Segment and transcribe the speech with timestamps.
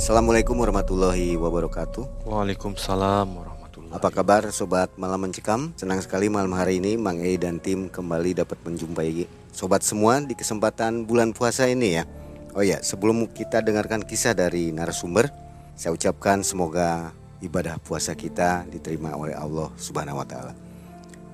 [0.00, 2.24] Assalamualaikum warahmatullahi wabarakatuh.
[2.24, 5.76] Waalaikumsalam warahmatullahi Apa kabar sobat malam mencekam?
[5.76, 10.32] Senang sekali malam hari ini Mang E dan tim kembali dapat menjumpai sobat semua di
[10.32, 12.08] kesempatan bulan puasa ini ya.
[12.56, 15.28] Oh ya, sebelum kita dengarkan kisah dari narasumber,
[15.76, 17.12] saya ucapkan semoga
[17.44, 20.56] ibadah puasa kita diterima oleh Allah Subhanahu wa taala.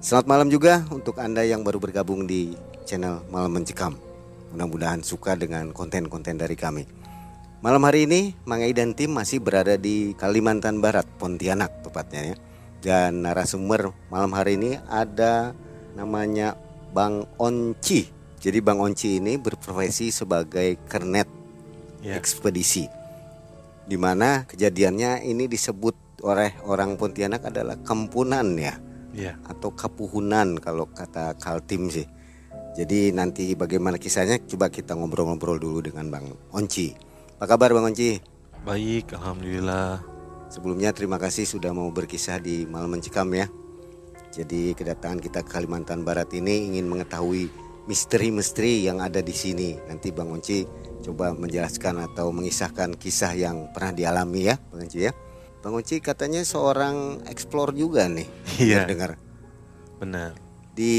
[0.02, 3.94] Selamat malam juga untuk Anda yang baru bergabung di channel Malam Mencekam.
[4.50, 7.03] Mudah-mudahan suka dengan konten-konten dari kami.
[7.64, 12.36] Malam hari ini Mang Ei dan tim masih berada di Kalimantan Barat, Pontianak tepatnya ya.
[12.84, 15.56] Dan narasumber malam hari ini ada
[15.96, 16.60] namanya
[16.92, 18.12] Bang Onci.
[18.36, 21.24] Jadi Bang Onci ini berprofesi sebagai kernet
[22.04, 22.20] Ya.
[22.20, 22.84] ekspedisi.
[23.88, 28.76] Di mana kejadiannya ini disebut oleh orang Pontianak adalah kempunan ya
[29.16, 29.40] Ya.
[29.48, 32.04] atau kapuhunan kalau kata Kaltim sih.
[32.76, 37.13] Jadi nanti bagaimana kisahnya coba kita ngobrol-ngobrol dulu dengan Bang Onci.
[37.34, 38.22] Apa kabar Bang Onci?
[38.62, 39.98] Baik, alhamdulillah.
[40.46, 43.50] Sebelumnya terima kasih sudah mau berkisah di Malam Mencekam ya.
[44.30, 47.50] Jadi kedatangan kita ke Kalimantan Barat ini ingin mengetahui
[47.90, 49.74] misteri-misteri yang ada di sini.
[49.90, 50.62] Nanti Bang Onci
[51.02, 55.12] coba menjelaskan atau mengisahkan kisah yang pernah dialami ya, Bang Onci ya.
[55.58, 58.30] Bang Onci katanya seorang explore juga nih.
[58.62, 58.86] Iya.
[58.86, 59.18] Dengar.
[59.98, 60.38] Benar.
[60.70, 60.94] Di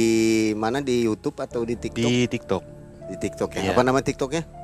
[0.59, 2.11] mana di YouTube atau di TikTok?
[2.11, 2.63] Di TikTok,
[3.07, 3.59] Di TikTok ya.
[3.63, 3.71] Iya.
[3.71, 4.54] Apa nama TikToknya?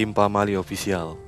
[0.00, 1.20] Tim Pamali Official.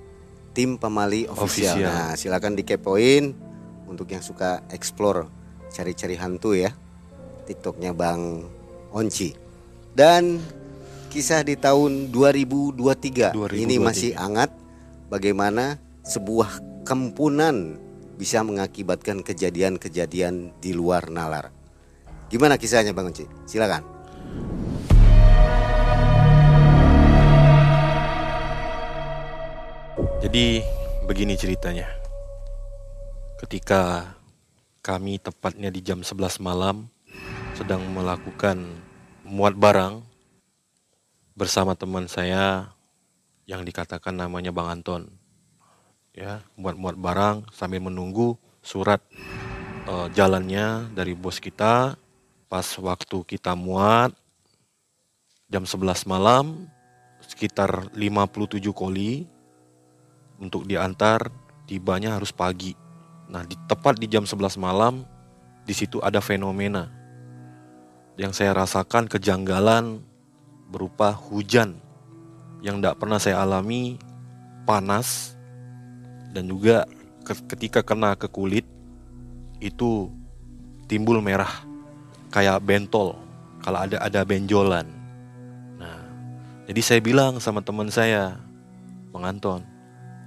[0.56, 1.76] Tim Pemali Official.
[1.76, 1.92] Official.
[1.92, 3.36] Nah, silakan dikepoin
[3.84, 5.28] untuk yang suka explore,
[5.68, 6.72] cari-cari hantu ya.
[7.44, 8.48] TikToknya Bang
[8.96, 9.36] Onci.
[9.92, 10.40] Dan
[11.12, 13.36] kisah di tahun 2023.
[13.52, 13.84] Ini 2023.
[13.84, 14.48] masih hangat
[15.12, 15.76] bagaimana
[16.08, 17.76] sebuah kempunan
[18.16, 21.52] bisa mengakibatkan kejadian-kejadian di luar nalar.
[22.32, 23.28] Gimana kisahnya Bang Onci?
[23.44, 23.91] Silakan.
[30.22, 30.62] Jadi
[31.02, 31.90] begini ceritanya.
[33.42, 34.14] Ketika
[34.78, 36.86] kami tepatnya di jam 11 malam
[37.58, 38.54] sedang melakukan
[39.26, 39.98] muat barang
[41.34, 42.70] bersama teman saya
[43.50, 45.10] yang dikatakan namanya Bang Anton.
[46.14, 49.02] Ya, muat-muat barang sambil menunggu surat
[49.90, 51.98] eh, jalannya dari bos kita.
[52.46, 54.14] Pas waktu kita muat
[55.50, 56.70] jam 11 malam
[57.26, 59.31] sekitar 57 koli
[60.42, 61.30] untuk diantar
[61.70, 62.74] tibanya harus pagi.
[63.30, 65.06] Nah, di tepat di jam 11 malam
[65.62, 66.90] di situ ada fenomena
[68.18, 70.02] yang saya rasakan kejanggalan
[70.68, 71.78] berupa hujan
[72.60, 73.96] yang tidak pernah saya alami,
[74.68, 75.38] panas
[76.34, 76.84] dan juga
[77.22, 78.66] ke- ketika kena ke kulit
[79.62, 80.10] itu
[80.90, 81.64] timbul merah
[82.34, 83.16] kayak bentol
[83.62, 84.84] kalau ada ada benjolan.
[85.78, 86.02] Nah,
[86.66, 88.36] jadi saya bilang sama teman saya,
[89.14, 89.71] Bang Anton,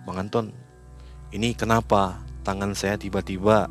[0.06, 0.54] Bang Anton,
[1.34, 3.66] ini kenapa tangan saya tiba-tiba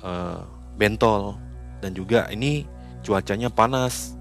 [0.00, 0.40] eh,
[0.80, 1.36] bentol
[1.84, 2.64] dan juga ini
[3.04, 4.16] cuacanya panas.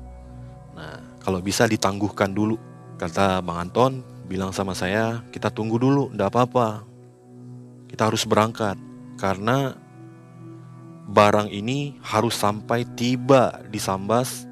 [0.76, 2.60] Nah, kalau bisa ditangguhkan dulu,
[3.00, 6.84] kata Bang Anton bilang sama saya, kita tunggu dulu, ndak apa-apa.
[7.88, 8.76] Kita harus berangkat
[9.16, 9.80] karena
[11.08, 14.44] barang ini harus sampai tiba di Sambas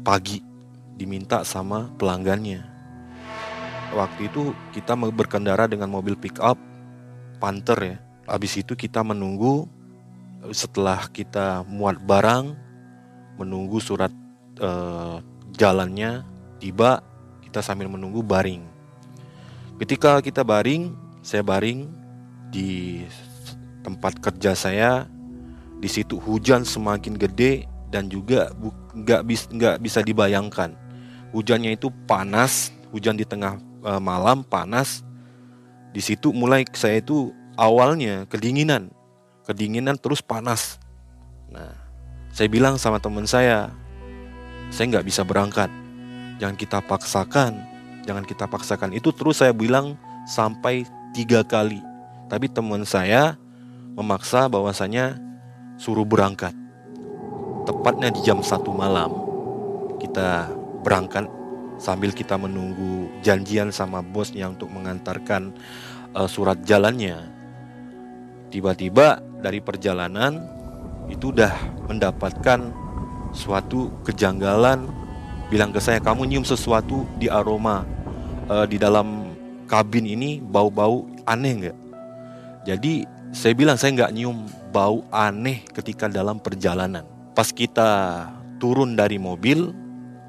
[0.00, 0.40] pagi,
[0.96, 2.75] diminta sama pelanggannya
[3.94, 6.58] waktu itu kita berkendara dengan mobil pick up
[7.38, 7.96] Panther ya.
[8.26, 9.68] Habis itu kita menunggu
[10.50, 12.54] setelah kita muat barang,
[13.38, 14.10] menunggu surat
[14.58, 15.16] eh,
[15.54, 16.26] jalannya
[16.58, 17.04] tiba,
[17.44, 18.64] kita sambil menunggu baring.
[19.76, 21.86] Ketika kita baring, saya baring
[22.50, 23.04] di
[23.84, 25.06] tempat kerja saya.
[25.76, 28.48] Di situ hujan semakin gede dan juga
[28.96, 30.72] nggak bisa dibayangkan.
[31.36, 35.06] Hujannya itu panas, hujan di tengah eh, malam panas.
[35.94, 38.92] Di situ mulai saya itu awalnya kedinginan,
[39.48, 40.76] kedinginan terus panas.
[41.48, 41.72] Nah,
[42.34, 43.72] saya bilang sama teman saya,
[44.68, 45.72] saya nggak bisa berangkat.
[46.36, 47.52] Jangan kita paksakan,
[48.04, 48.92] jangan kita paksakan.
[48.92, 49.96] Itu terus saya bilang
[50.28, 50.84] sampai
[51.16, 51.80] tiga kali.
[52.28, 53.40] Tapi teman saya
[53.96, 55.16] memaksa bahwasanya
[55.80, 56.52] suruh berangkat.
[57.64, 59.10] Tepatnya di jam satu malam
[59.96, 60.52] kita
[60.84, 61.24] berangkat
[61.76, 65.52] sambil kita menunggu janjian sama bosnya untuk mengantarkan
[66.16, 67.32] eh, surat jalannya.
[68.50, 70.40] Tiba-tiba dari perjalanan
[71.12, 71.52] itu udah
[71.86, 72.72] mendapatkan
[73.30, 74.88] suatu kejanggalan
[75.46, 77.84] bilang ke saya kamu nyium sesuatu di aroma
[78.48, 79.36] eh, di dalam
[79.66, 81.78] kabin ini bau-bau aneh nggak?
[82.66, 87.06] Jadi saya bilang saya nggak nyium bau aneh ketika dalam perjalanan.
[87.36, 88.24] Pas kita
[88.56, 89.85] turun dari mobil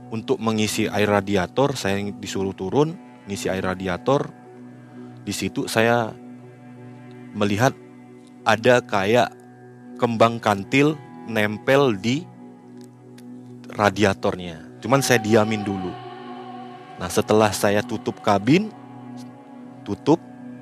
[0.08, 2.96] untuk mengisi air radiator, saya disuruh turun
[3.28, 4.32] ngisi air radiator.
[5.28, 6.16] Di situ saya
[7.36, 7.76] melihat
[8.48, 9.36] ada kayak
[10.00, 10.96] kembang kantil
[11.28, 12.24] nempel di
[13.76, 14.80] radiatornya.
[14.80, 15.92] Cuman saya diamin dulu.
[16.98, 18.72] Nah, setelah saya tutup kabin,
[19.84, 20.18] tutup,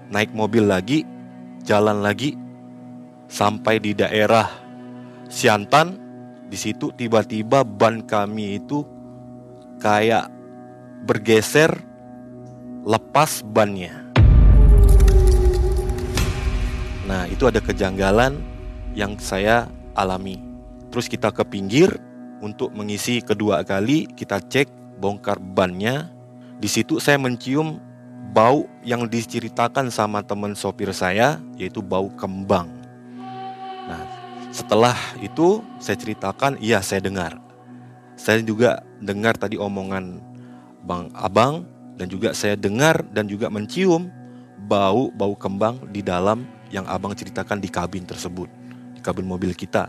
[0.10, 1.06] naik mobil lagi,
[1.64, 2.34] jalan lagi
[3.30, 4.50] sampai di daerah
[5.30, 6.02] Siantan.
[6.46, 8.86] Di situ tiba-tiba ban kami itu
[9.82, 10.32] kayak
[11.06, 11.72] bergeser
[12.86, 13.94] lepas bannya.
[17.06, 18.42] Nah, itu ada kejanggalan
[18.98, 20.42] yang saya alami.
[20.90, 21.94] Terus kita ke pinggir
[22.42, 26.10] untuk mengisi kedua kali, kita cek bongkar bannya.
[26.58, 27.78] Di situ saya mencium
[28.34, 32.72] bau yang diceritakan sama teman sopir saya, yaitu bau kembang.
[33.86, 34.02] Nah,
[34.50, 37.38] setelah itu saya ceritakan, iya saya dengar.
[38.16, 40.20] Saya juga dengar tadi omongan
[40.86, 41.66] Bang Abang
[41.96, 44.12] dan juga saya dengar dan juga mencium
[44.66, 46.44] bau bau kembang di dalam
[46.74, 48.50] yang Abang ceritakan di kabin tersebut,
[48.98, 49.88] di kabin mobil kita.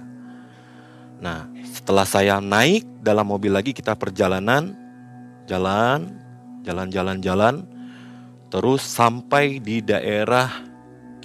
[1.17, 4.77] Nah, setelah saya naik dalam mobil lagi kita perjalanan,
[5.49, 6.13] jalan,
[6.63, 7.55] jalan, jalan, jalan,
[8.53, 10.53] terus sampai di daerah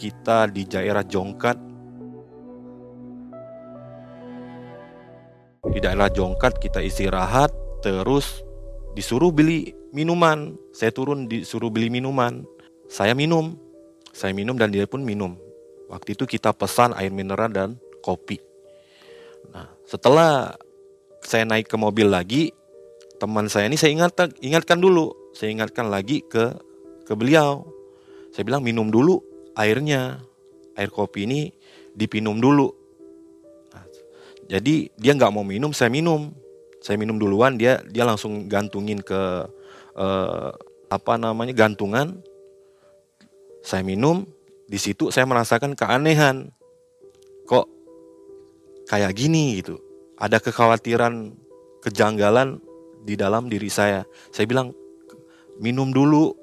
[0.01, 1.69] kita di daerah Jongkat.
[5.71, 8.45] Di daerah Jongkat kita istirahat, terus
[8.93, 10.55] disuruh beli minuman.
[10.71, 12.45] Saya turun disuruh beli minuman.
[12.87, 13.57] Saya minum,
[14.11, 15.35] saya minum dan dia pun minum.
[15.91, 17.69] Waktu itu kita pesan air mineral dan
[17.99, 18.39] kopi.
[19.51, 20.55] Nah, setelah
[21.19, 22.51] saya naik ke mobil lagi,
[23.19, 26.55] teman saya ini saya ingat ingatkan dulu, saya ingatkan lagi ke
[27.03, 27.67] ke beliau.
[28.31, 29.19] Saya bilang minum dulu
[29.55, 30.23] airnya,
[30.79, 31.51] air kopi ini
[31.91, 32.71] dipinum dulu.
[33.75, 33.85] Nah,
[34.47, 36.31] jadi dia nggak mau minum, saya minum,
[36.81, 39.45] saya minum duluan, dia dia langsung gantungin ke
[39.93, 40.49] eh,
[40.89, 42.19] apa namanya gantungan.
[43.61, 44.25] Saya minum,
[44.65, 46.49] di situ saya merasakan keanehan.
[47.45, 47.69] Kok
[48.89, 49.77] kayak gini gitu.
[50.17, 51.37] Ada kekhawatiran,
[51.85, 52.57] kejanggalan
[53.05, 54.01] di dalam diri saya.
[54.33, 54.73] Saya bilang
[55.61, 56.33] minum dulu,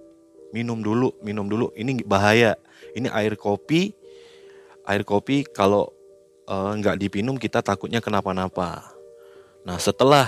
[0.55, 1.75] minum dulu, minum dulu.
[1.75, 2.55] Ini bahaya.
[2.95, 3.91] Ini air kopi.
[4.87, 5.91] Air kopi kalau
[6.47, 8.98] uh, nggak dipinum kita takutnya kenapa-napa.
[9.69, 10.25] Nah setelah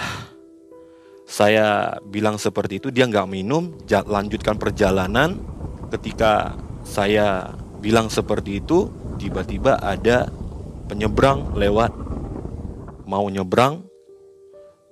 [1.25, 5.41] saya bilang seperti itu dia nggak minum, lanjutkan perjalanan.
[5.89, 6.53] Ketika
[6.85, 10.29] saya bilang seperti itu, tiba-tiba ada
[10.93, 11.89] penyeberang lewat
[13.09, 13.81] mau nyebrang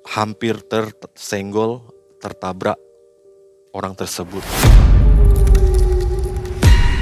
[0.09, 1.85] hampir tersenggol
[2.17, 2.81] tertabrak
[3.77, 4.41] orang tersebut.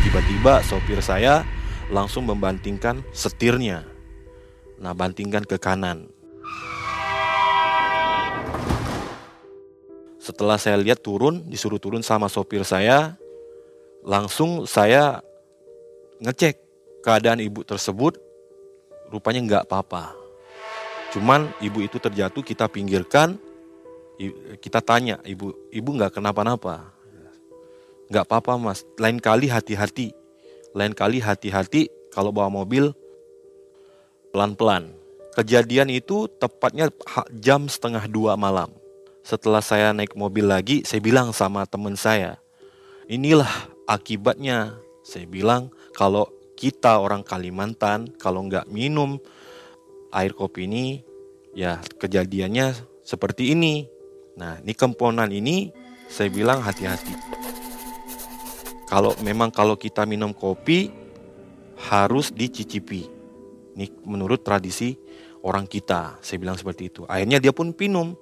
[0.03, 1.47] Tiba-tiba sopir saya
[1.95, 3.87] langsung membantingkan setirnya.
[4.83, 6.16] Nah, bantingkan ke kanan.
[10.27, 13.15] Setelah saya lihat turun, disuruh turun sama sopir saya,
[14.03, 15.23] langsung saya
[16.19, 16.59] ngecek
[16.99, 18.19] keadaan ibu tersebut,
[19.07, 20.19] rupanya nggak apa-apa.
[21.15, 23.39] Cuman ibu itu terjatuh, kita pinggirkan,
[24.59, 26.91] kita tanya, ibu, ibu nggak kenapa-napa,
[28.11, 28.83] nggak apa-apa mas.
[28.99, 30.11] Lain kali hati-hati,
[30.75, 32.91] lain kali hati-hati kalau bawa mobil
[34.35, 34.91] pelan-pelan.
[35.39, 36.91] Kejadian itu tepatnya
[37.31, 38.75] jam setengah dua malam.
[39.27, 42.39] Setelah saya naik mobil lagi, saya bilang sama teman saya,
[43.11, 43.51] inilah
[43.91, 44.79] akibatnya.
[45.03, 49.19] Saya bilang kalau kita orang Kalimantan, kalau nggak minum
[50.15, 51.03] air kopi ini
[51.59, 53.91] ya kejadiannya seperti ini.
[54.39, 55.75] Nah, ini komponen ini
[56.07, 57.19] saya bilang hati-hati.
[58.87, 60.95] Kalau memang kalau kita minum kopi
[61.91, 63.11] harus dicicipi.
[63.75, 64.95] Ini menurut tradisi
[65.43, 67.03] orang kita, saya bilang seperti itu.
[67.11, 68.15] Akhirnya dia pun minum.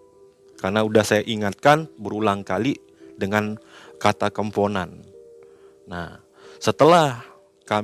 [0.58, 2.78] Karena udah saya ingatkan berulang kali
[3.14, 3.58] dengan
[4.00, 5.04] kata komponen.
[5.86, 6.18] Nah,
[6.58, 7.20] setelah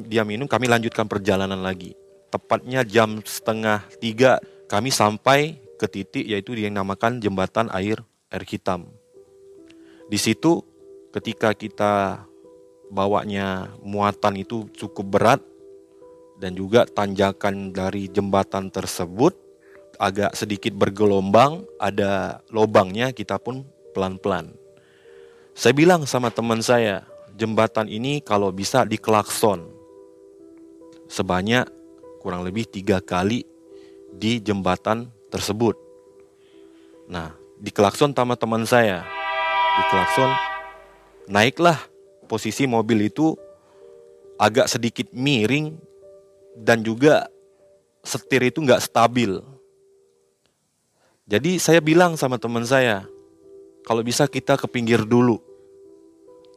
[0.09, 1.97] dia minum, kami lanjutkan perjalanan lagi
[2.31, 4.39] tepatnya jam setengah tiga
[4.71, 7.99] kami sampai ke titik yaitu yang dinamakan jembatan air
[8.31, 8.87] air hitam.
[10.07, 10.63] Di situ
[11.11, 12.25] ketika kita
[12.91, 15.41] bawanya muatan itu cukup berat
[16.39, 19.35] dan juga tanjakan dari jembatan tersebut
[20.01, 24.57] agak sedikit bergelombang, ada lobangnya, kita pun pelan-pelan.
[25.53, 27.05] Saya bilang sama teman saya,
[27.37, 29.69] jembatan ini kalau bisa dikelakson
[31.05, 31.69] sebanyak
[32.25, 33.45] kurang lebih tiga kali
[34.17, 35.77] di jembatan tersebut.
[37.05, 39.05] Nah, di klakson sama teman saya,
[39.77, 40.33] di klakson
[41.29, 41.77] naiklah
[42.25, 43.37] posisi mobil itu
[44.41, 45.77] agak sedikit miring
[46.57, 47.29] dan juga
[48.01, 49.60] setir itu nggak stabil.
[51.31, 53.07] Jadi saya bilang sama teman saya,
[53.87, 55.39] kalau bisa kita ke pinggir dulu.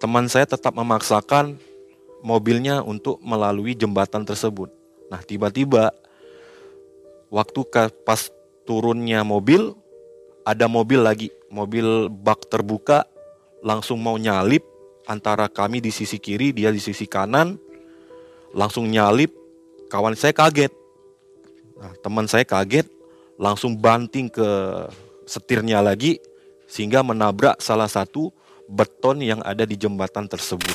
[0.02, 1.62] Teman saya tetap memaksakan
[2.26, 4.74] mobilnya untuk melalui jembatan tersebut.
[5.14, 5.94] Nah, tiba-tiba
[7.30, 7.62] waktu
[8.02, 8.34] pas
[8.66, 9.78] turunnya mobil
[10.42, 13.06] ada mobil lagi, mobil bak terbuka
[13.62, 14.66] langsung mau nyalip
[15.06, 17.62] antara kami di sisi kiri, dia di sisi kanan.
[18.58, 19.30] Langsung nyalip,
[19.94, 20.74] kawan saya kaget.
[21.78, 22.90] Nah, teman saya kaget,
[23.38, 24.50] langsung banting ke
[25.26, 26.22] setirnya lagi
[26.70, 28.30] sehingga menabrak salah satu
[28.70, 30.74] beton yang ada di jembatan tersebut.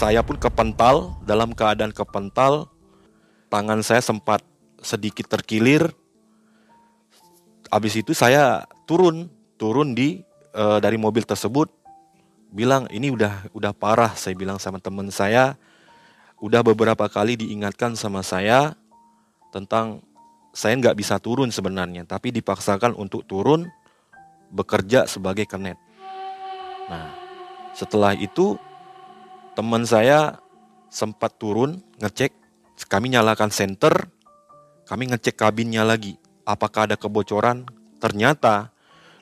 [0.00, 2.72] Saya pun kepental, dalam keadaan kepental,
[3.52, 4.40] tangan saya sempat
[4.80, 5.92] sedikit terkilir.
[7.68, 9.28] Habis itu saya turun,
[9.60, 11.70] turun di e, dari mobil tersebut,
[12.50, 14.14] bilang ini udah udah parah.
[14.14, 15.54] Saya bilang sama teman saya,
[16.42, 18.74] udah beberapa kali diingatkan sama saya
[19.50, 20.02] tentang
[20.50, 23.70] saya nggak bisa turun sebenarnya, tapi dipaksakan untuk turun
[24.50, 25.78] bekerja sebagai kenet.
[26.90, 27.14] Nah,
[27.70, 28.58] setelah itu
[29.54, 30.42] teman saya
[30.90, 32.34] sempat turun ngecek,
[32.90, 34.10] kami nyalakan senter,
[34.90, 37.62] kami ngecek kabinnya lagi, apakah ada kebocoran.
[38.02, 38.74] Ternyata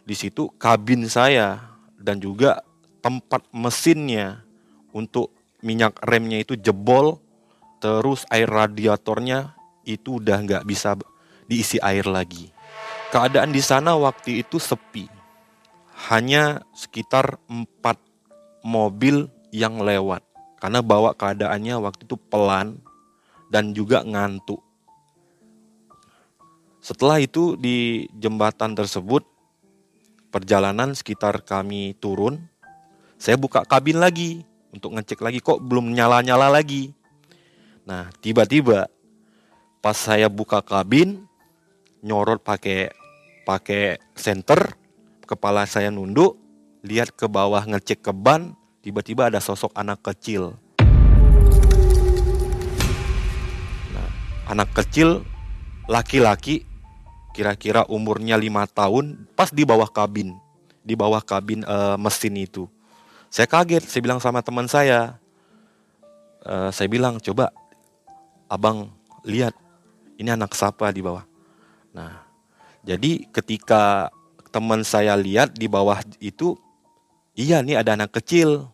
[0.09, 2.65] di situ kabin saya dan juga
[3.05, 4.41] tempat mesinnya
[4.97, 7.21] untuk minyak remnya itu jebol,
[7.77, 9.53] terus air radiatornya
[9.85, 10.97] itu udah nggak bisa
[11.45, 12.49] diisi air lagi.
[13.13, 15.13] Keadaan di sana waktu itu sepi,
[16.09, 18.01] hanya sekitar empat
[18.65, 20.25] mobil yang lewat
[20.57, 22.81] karena bawa keadaannya waktu itu pelan
[23.53, 24.61] dan juga ngantuk.
[26.81, 29.38] Setelah itu di jembatan tersebut
[30.29, 32.45] perjalanan sekitar kami turun,
[33.17, 36.93] saya buka kabin lagi untuk ngecek lagi kok belum nyala-nyala lagi.
[37.89, 38.93] Nah, tiba-tiba
[39.81, 41.25] pas saya buka kabin
[42.05, 42.93] nyorot pakai
[43.49, 44.77] pakai senter,
[45.25, 46.37] kepala saya nunduk,
[46.85, 48.53] lihat ke bawah ngecek ke ban,
[48.85, 50.61] tiba-tiba ada sosok anak kecil.
[53.89, 54.09] Nah,
[54.53, 55.25] anak kecil
[55.89, 56.68] laki-laki
[57.39, 60.35] kira-kira umurnya lima tahun pas di bawah kabin,
[60.83, 62.67] di bawah kabin uh, mesin itu.
[63.31, 65.23] Saya kaget, saya bilang sama teman saya,
[66.43, 67.55] uh, saya bilang coba
[68.51, 68.91] abang
[69.23, 69.55] lihat
[70.19, 71.23] ini anak siapa di bawah.
[71.95, 72.27] Nah,
[72.83, 74.11] jadi ketika
[74.51, 76.59] teman saya lihat di bawah itu,
[77.39, 78.67] iya nih ada anak kecil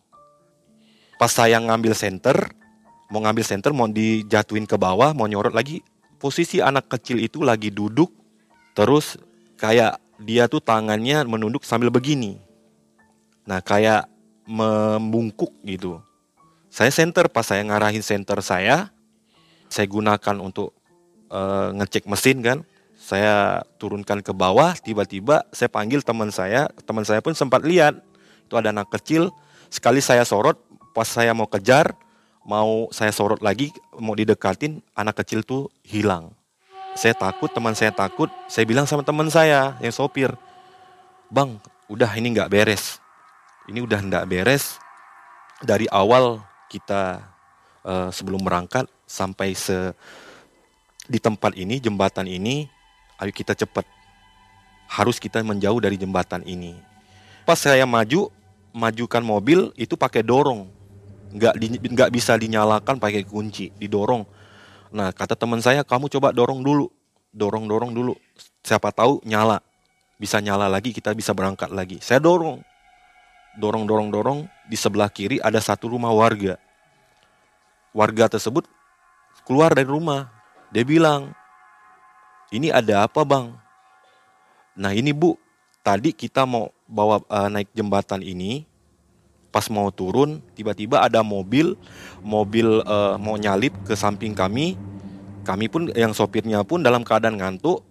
[1.21, 2.33] pas saya ngambil center
[3.13, 5.79] mau ngambil center mau dijatuhin ke bawah mau nyorot lagi
[6.19, 8.24] posisi anak kecil itu lagi duduk
[8.75, 9.17] terus
[9.55, 12.39] kayak dia tuh tangannya menunduk sambil begini.
[13.47, 14.07] Nah kayak
[14.45, 15.99] membungkuk gitu.
[16.69, 18.91] Saya center pas saya ngarahin center saya
[19.71, 20.75] saya gunakan untuk
[21.31, 22.59] uh, ngecek mesin kan.
[22.95, 26.71] Saya turunkan ke bawah tiba-tiba saya panggil teman saya.
[26.83, 27.97] Teman saya pun sempat lihat
[28.45, 29.29] itu ada anak kecil.
[29.69, 30.57] Sekali saya sorot
[30.95, 31.91] pas saya mau kejar,
[32.47, 36.31] mau saya sorot lagi, mau didekatin, anak kecil tuh hilang.
[36.95, 38.31] Saya takut, teman saya takut.
[38.47, 40.31] Saya bilang sama teman saya yang sopir,
[41.27, 41.59] bang,
[41.91, 43.03] udah ini nggak beres.
[43.67, 44.79] Ini udah nggak beres.
[45.59, 46.39] Dari awal
[46.71, 47.19] kita
[47.83, 49.91] uh, sebelum berangkat sampai se
[51.05, 52.65] di tempat ini, jembatan ini,
[53.19, 53.85] ayo kita cepat.
[54.87, 56.79] Harus kita menjauh dari jembatan ini.
[57.43, 58.31] Pas saya maju,
[58.73, 60.71] majukan mobil itu pakai dorong
[61.35, 64.23] nggak di, nggak bisa dinyalakan pakai kunci didorong
[64.95, 66.87] nah kata teman saya kamu coba dorong dulu
[67.35, 68.15] dorong dorong dulu.
[68.63, 69.59] Siapa tahu nyala
[70.15, 71.99] bisa nyala lagi kita bisa berangkat lagi.
[71.99, 72.63] Saya dorong
[73.59, 74.39] dorong dorong dorong.
[74.65, 76.55] Di sebelah kiri ada satu rumah warga.
[77.91, 78.65] Warga tersebut
[79.43, 80.31] keluar dari rumah.
[80.71, 81.35] Dia bilang
[82.49, 83.51] ini ada apa bang?
[84.79, 85.35] Nah ini bu
[85.83, 88.63] tadi kita mau bawa uh, naik jembatan ini
[89.55, 91.79] pas mau turun tiba-tiba ada mobil
[92.19, 94.75] mobil uh, mau nyalip ke samping kami.
[95.47, 97.87] Kami pun yang sopirnya pun dalam keadaan ngantuk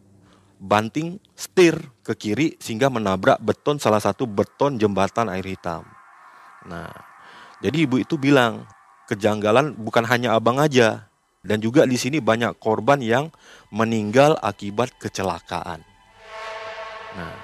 [0.60, 5.88] banting setir ke kiri sehingga menabrak beton salah satu beton jembatan air hitam.
[6.68, 6.92] Nah
[7.64, 8.68] jadi ibu itu bilang
[9.08, 11.08] kejanggalan bukan hanya abang aja
[11.40, 13.32] dan juga di sini banyak korban yang
[13.72, 15.80] meninggal akibat kecelakaan.
[17.16, 17.34] Nah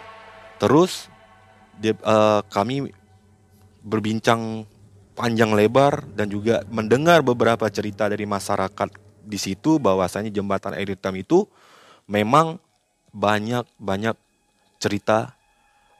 [0.61, 1.09] terus
[1.81, 2.93] dia, uh, kami
[3.81, 4.65] berbincang
[5.17, 8.89] panjang lebar dan juga mendengar beberapa cerita dari masyarakat
[9.21, 11.45] di situ bahwasanya jembatan air hitam itu
[12.09, 12.57] memang
[13.13, 14.17] banyak banyak
[14.81, 15.37] cerita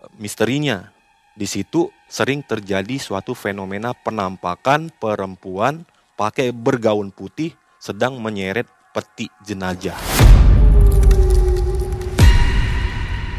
[0.01, 0.89] e, misterinya.
[1.31, 5.87] Di situ sering terjadi suatu fenomena penampakan perempuan
[6.19, 9.97] pakai bergaun putih sedang menyeret peti jenajah.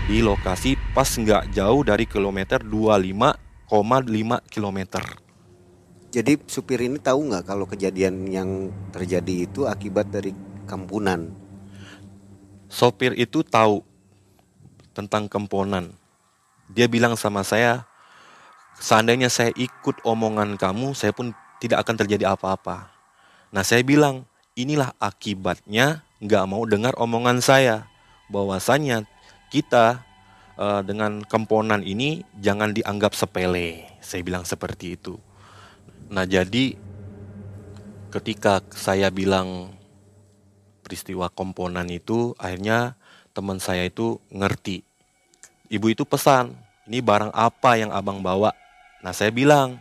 [0.08, 3.51] Di lokasi pas nggak jauh dari kilometer 25,5
[4.52, 5.02] kilometer.
[6.12, 10.36] Jadi supir ini tahu nggak kalau kejadian yang terjadi itu akibat dari
[10.68, 11.32] kampunan?
[12.68, 13.80] Sopir itu tahu
[14.92, 15.96] tentang kemponan.
[16.68, 17.88] Dia bilang sama saya,
[18.76, 21.32] seandainya saya ikut omongan kamu, saya pun
[21.64, 22.92] tidak akan terjadi apa-apa.
[23.56, 27.88] Nah saya bilang, inilah akibatnya nggak mau dengar omongan saya.
[28.28, 29.08] Bahwasanya
[29.52, 30.04] kita
[30.58, 33.88] uh, dengan kemponan ini jangan dianggap sepele.
[34.02, 35.20] Saya bilang seperti itu.
[36.12, 36.76] Nah, jadi
[38.12, 39.72] ketika saya bilang
[40.84, 43.00] peristiwa komponan itu akhirnya
[43.32, 44.84] teman saya itu ngerti.
[45.72, 46.52] Ibu itu pesan,
[46.84, 48.52] "Ini barang apa yang Abang bawa?"
[49.00, 49.80] Nah, saya bilang,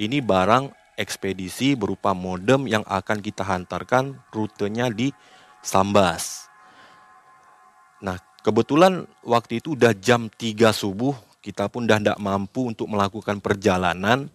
[0.00, 5.12] "Ini barang ekspedisi berupa modem yang akan kita hantarkan rutenya di
[5.60, 6.49] Sambas."
[8.40, 11.12] Kebetulan waktu itu udah jam 3 subuh,
[11.44, 14.32] kita pun udah tidak mampu untuk melakukan perjalanan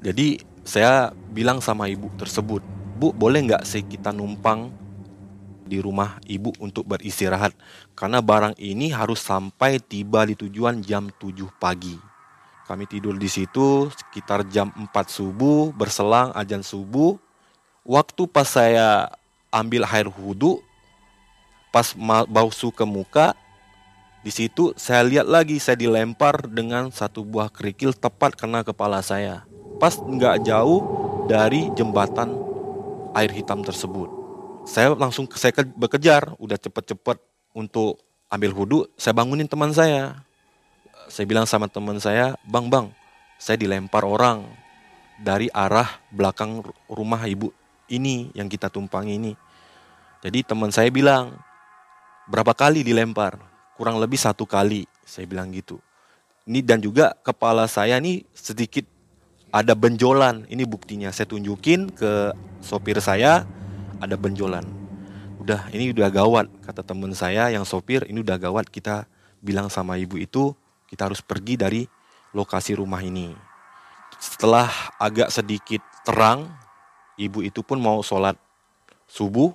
[0.00, 2.64] jadi saya bilang sama ibu tersebut,
[2.96, 4.72] Bu boleh nggak sih kita numpang
[5.68, 7.52] di rumah ibu untuk beristirahat?
[7.92, 12.00] Karena barang ini harus sampai tiba di tujuan jam 7 pagi.
[12.64, 17.20] Kami tidur di situ sekitar jam 4 subuh, berselang ajan subuh.
[17.84, 19.12] Waktu pas saya
[19.52, 20.64] ambil air wudhu,
[21.70, 21.94] pas
[22.26, 23.34] bausu ke muka,
[24.20, 29.48] di situ saya lihat lagi saya dilempar dengan satu buah kerikil tepat kena kepala saya
[29.80, 30.84] pas nggak jauh
[31.24, 32.36] dari jembatan
[33.16, 34.12] air hitam tersebut.
[34.68, 37.16] Saya langsung saya bekejar, udah cepet-cepet
[37.56, 37.96] untuk
[38.28, 40.20] ambil wudhu, saya bangunin teman saya.
[41.08, 42.86] Saya bilang sama teman saya, bang bang,
[43.40, 44.46] saya dilempar orang
[45.18, 47.50] dari arah belakang rumah ibu
[47.90, 49.32] ini yang kita tumpangi ini.
[50.20, 51.34] Jadi teman saya bilang,
[52.28, 53.38] berapa kali dilempar?
[53.78, 55.80] Kurang lebih satu kali, saya bilang gitu.
[56.44, 58.84] Ini dan juga kepala saya ini sedikit
[59.54, 60.46] ada benjolan.
[60.50, 61.10] Ini buktinya.
[61.14, 63.46] Saya tunjukin ke sopir saya
[64.00, 64.64] ada benjolan.
[65.40, 68.06] Udah, ini udah gawat kata teman saya yang sopir.
[68.06, 68.68] Ini udah gawat.
[68.68, 69.06] Kita
[69.40, 70.52] bilang sama ibu itu
[70.90, 71.82] kita harus pergi dari
[72.36, 73.32] lokasi rumah ini.
[74.20, 74.68] Setelah
[75.00, 76.50] agak sedikit terang,
[77.16, 78.36] ibu itu pun mau sholat
[79.08, 79.54] subuh.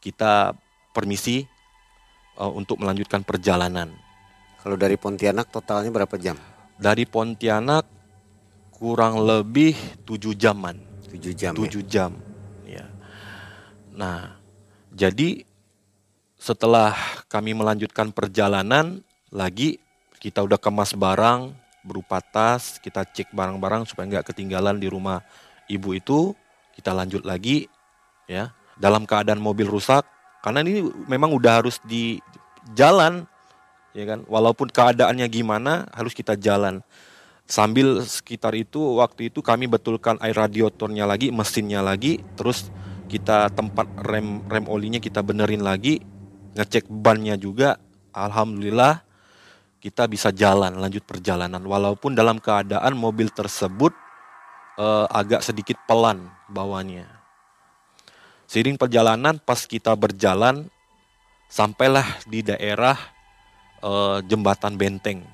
[0.00, 0.56] Kita
[0.96, 1.44] permisi
[2.40, 3.92] uh, untuk melanjutkan perjalanan.
[4.64, 6.40] Kalau dari Pontianak totalnya berapa jam?
[6.80, 7.84] Dari Pontianak
[8.72, 9.76] kurang lebih
[10.08, 10.80] tujuh jaman.
[11.12, 11.52] Tujuh jam.
[11.52, 11.88] Tujuh ya?
[11.88, 12.10] jam.
[12.64, 12.86] Ya.
[13.92, 14.40] Nah,
[14.88, 15.44] jadi
[16.40, 16.96] setelah
[17.28, 19.76] kami melanjutkan perjalanan lagi
[20.20, 25.24] kita udah kemas barang berupa tas, kita cek barang-barang supaya nggak ketinggalan di rumah
[25.68, 26.36] ibu itu.
[26.76, 27.68] Kita lanjut lagi,
[28.28, 28.52] ya.
[28.80, 30.04] Dalam keadaan mobil rusak,
[30.40, 32.16] karena ini memang udah harus di
[32.76, 33.26] jalan,
[33.96, 34.26] ya kan.
[34.26, 36.84] Walaupun keadaannya gimana, harus kita jalan.
[37.50, 42.70] Sambil sekitar itu waktu itu kami betulkan air radiatornya lagi mesinnya lagi terus
[43.10, 45.98] kita tempat rem rem olinya kita benerin lagi
[46.54, 47.74] ngecek bannya juga.
[48.14, 49.02] Alhamdulillah
[49.82, 51.58] kita bisa jalan lanjut perjalanan.
[51.58, 53.90] Walaupun dalam keadaan mobil tersebut
[54.78, 57.20] eh, agak sedikit pelan bawanya
[58.50, 60.66] seiring perjalanan pas kita berjalan
[61.50, 62.96] sampailah di daerah
[63.82, 65.26] eh, jembatan benteng.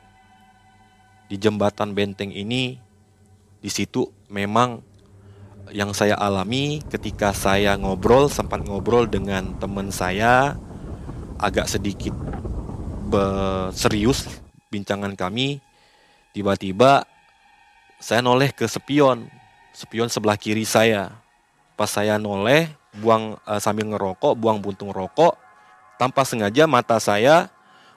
[1.29, 2.81] Di jembatan benteng ini
[3.61, 4.81] di situ memang
[5.75, 10.55] yang saya alami ketika saya ngobrol sempat ngobrol dengan teman saya
[11.37, 12.15] agak sedikit
[13.75, 14.27] serius
[14.71, 15.59] bincangan kami.
[16.31, 17.03] Tiba-tiba
[17.99, 19.27] saya noleh ke spion
[19.75, 21.11] spion sebelah kiri saya.
[21.75, 25.46] Pas saya noleh buang uh, sambil ngerokok buang puntung rokok
[25.97, 27.49] tanpa sengaja mata saya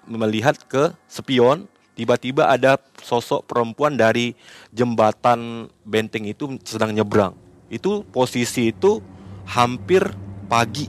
[0.08, 1.68] melihat ke spion
[2.00, 4.32] tiba-tiba ada sosok perempuan dari
[4.72, 7.36] jembatan benteng itu sedang nyebrang.
[7.68, 9.04] Itu posisi itu
[9.44, 10.08] hampir
[10.48, 10.88] pagi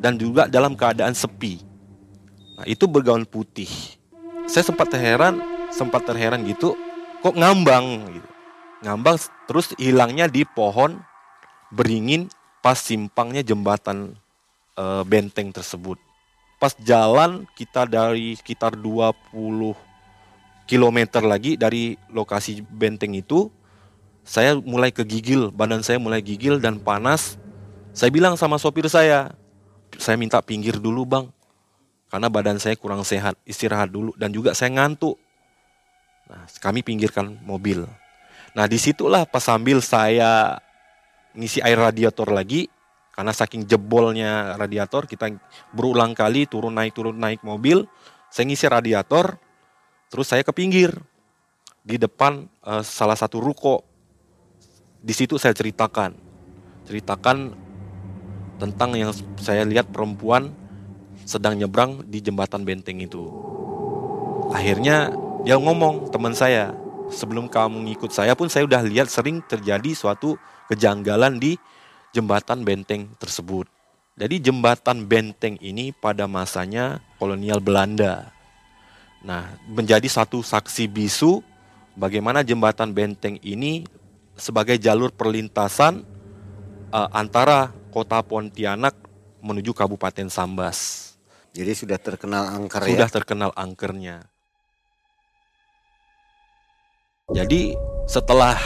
[0.00, 1.60] dan juga dalam keadaan sepi.
[2.56, 3.68] Nah, itu bergaun putih.
[4.48, 6.72] Saya sempat terheran, sempat terheran gitu,
[7.20, 8.28] kok ngambang gitu.
[8.88, 10.96] Ngambang terus hilangnya di pohon
[11.68, 12.32] beringin
[12.64, 14.16] pas simpangnya jembatan
[14.74, 16.07] e, benteng tersebut.
[16.58, 19.78] Pas jalan kita dari sekitar 20
[20.66, 23.46] kilometer lagi dari lokasi benteng itu,
[24.26, 27.38] saya mulai kegigil, badan saya mulai gigil dan panas.
[27.94, 29.32] Saya bilang sama sopir saya,
[29.96, 31.26] saya minta pinggir dulu bang,
[32.10, 35.16] karena badan saya kurang sehat, istirahat dulu dan juga saya ngantuk.
[36.28, 37.88] Nah, kami pinggirkan mobil.
[38.52, 40.60] Nah, di situlah pas sambil saya
[41.32, 42.68] ngisi air radiator lagi,
[43.18, 45.26] Karena saking jebolnya radiator, kita
[45.74, 47.82] berulang kali turun naik turun naik mobil.
[48.30, 49.42] Saya ngisi radiator,
[50.06, 50.94] terus saya ke pinggir
[51.82, 53.82] di depan uh, salah satu ruko.
[55.02, 56.14] Di situ saya ceritakan,
[56.86, 57.58] ceritakan
[58.62, 60.54] tentang yang saya lihat perempuan
[61.26, 63.26] sedang nyebrang di jembatan benteng itu.
[64.54, 65.10] Akhirnya
[65.42, 66.70] dia ngomong teman saya,
[67.10, 70.38] sebelum kamu ngikut saya pun saya udah lihat sering terjadi suatu
[70.70, 71.58] kejanggalan di
[72.12, 73.68] jembatan benteng tersebut.
[74.18, 78.34] Jadi jembatan benteng ini pada masanya kolonial Belanda.
[79.22, 81.38] Nah, menjadi satu saksi bisu
[81.94, 83.86] bagaimana jembatan benteng ini
[84.34, 86.02] sebagai jalur perlintasan
[86.90, 88.94] uh, antara kota Pontianak
[89.38, 91.10] menuju Kabupaten Sambas.
[91.54, 92.94] Jadi sudah terkenal angker sudah ya?
[92.94, 94.16] Sudah terkenal angkernya.
[97.28, 97.76] Jadi
[98.08, 98.56] setelah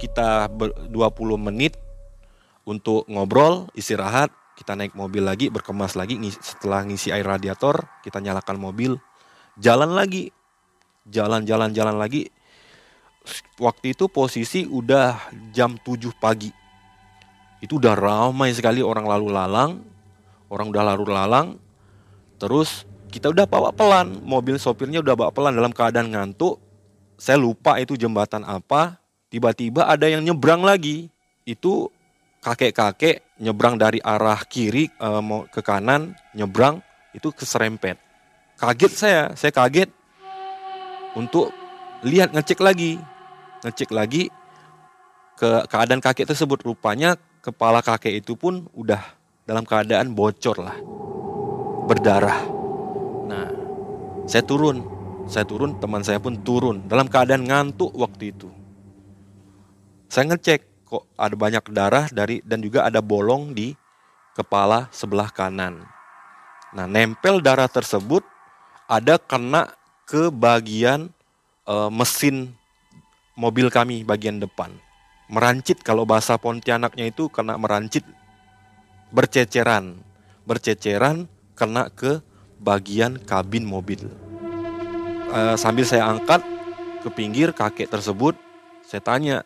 [0.00, 0.90] kita 20
[1.36, 1.76] menit
[2.66, 8.58] untuk ngobrol, istirahat, kita naik mobil lagi, berkemas lagi, setelah ngisi air radiator, kita nyalakan
[8.58, 8.98] mobil,
[9.54, 10.34] jalan lagi,
[11.06, 12.28] jalan-jalan jalan lagi.
[13.58, 16.50] Waktu itu posisi udah jam 7 pagi.
[17.62, 19.82] Itu udah ramai sekali orang lalu lalang,
[20.50, 21.46] orang udah lalu lalang.
[22.38, 26.58] Terus kita udah bawa pelan, mobil sopirnya udah bawa pelan dalam keadaan ngantuk.
[27.16, 29.00] Saya lupa itu jembatan apa,
[29.32, 31.08] tiba-tiba ada yang nyebrang lagi.
[31.48, 31.90] Itu
[32.46, 35.18] kakek-kakek nyebrang dari arah kiri uh,
[35.50, 36.78] ke kanan nyebrang
[37.10, 37.98] itu keserempet.
[38.54, 39.90] Kaget saya, saya kaget.
[41.18, 41.50] Untuk
[42.06, 43.00] lihat ngecek lagi,
[43.66, 44.30] ngecek lagi
[45.34, 46.62] ke keadaan kakek tersebut.
[46.62, 49.00] Rupanya kepala kakek itu pun udah
[49.42, 50.76] dalam keadaan bocor lah,
[51.88, 52.40] berdarah.
[53.26, 53.48] Nah,
[54.28, 54.84] saya turun,
[55.26, 56.84] saya turun, teman saya pun turun.
[56.84, 58.48] Dalam keadaan ngantuk waktu itu.
[60.06, 63.74] Saya ngecek, kok ada banyak darah dari dan juga ada bolong di
[64.38, 65.82] kepala sebelah kanan.
[66.70, 68.22] Nah, nempel darah tersebut
[68.86, 69.74] ada kena
[70.06, 71.10] ke bagian
[71.66, 72.54] e, mesin
[73.34, 74.70] mobil kami bagian depan.
[75.26, 78.06] Merancit kalau bahasa Pontianaknya itu kena merancit
[79.10, 79.98] berceceran.
[80.46, 81.26] Berceceran
[81.58, 82.22] kena ke
[82.62, 84.06] bagian kabin mobil.
[85.32, 86.44] E, sambil saya angkat
[87.02, 88.38] ke pinggir kakek tersebut,
[88.86, 89.42] saya tanya,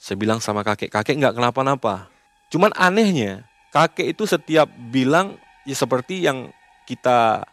[0.00, 2.08] saya bilang sama kakek, kakek nggak kenapa-napa.
[2.48, 5.36] Cuman anehnya, kakek itu setiap bilang
[5.68, 6.48] ya seperti yang
[6.88, 7.44] kita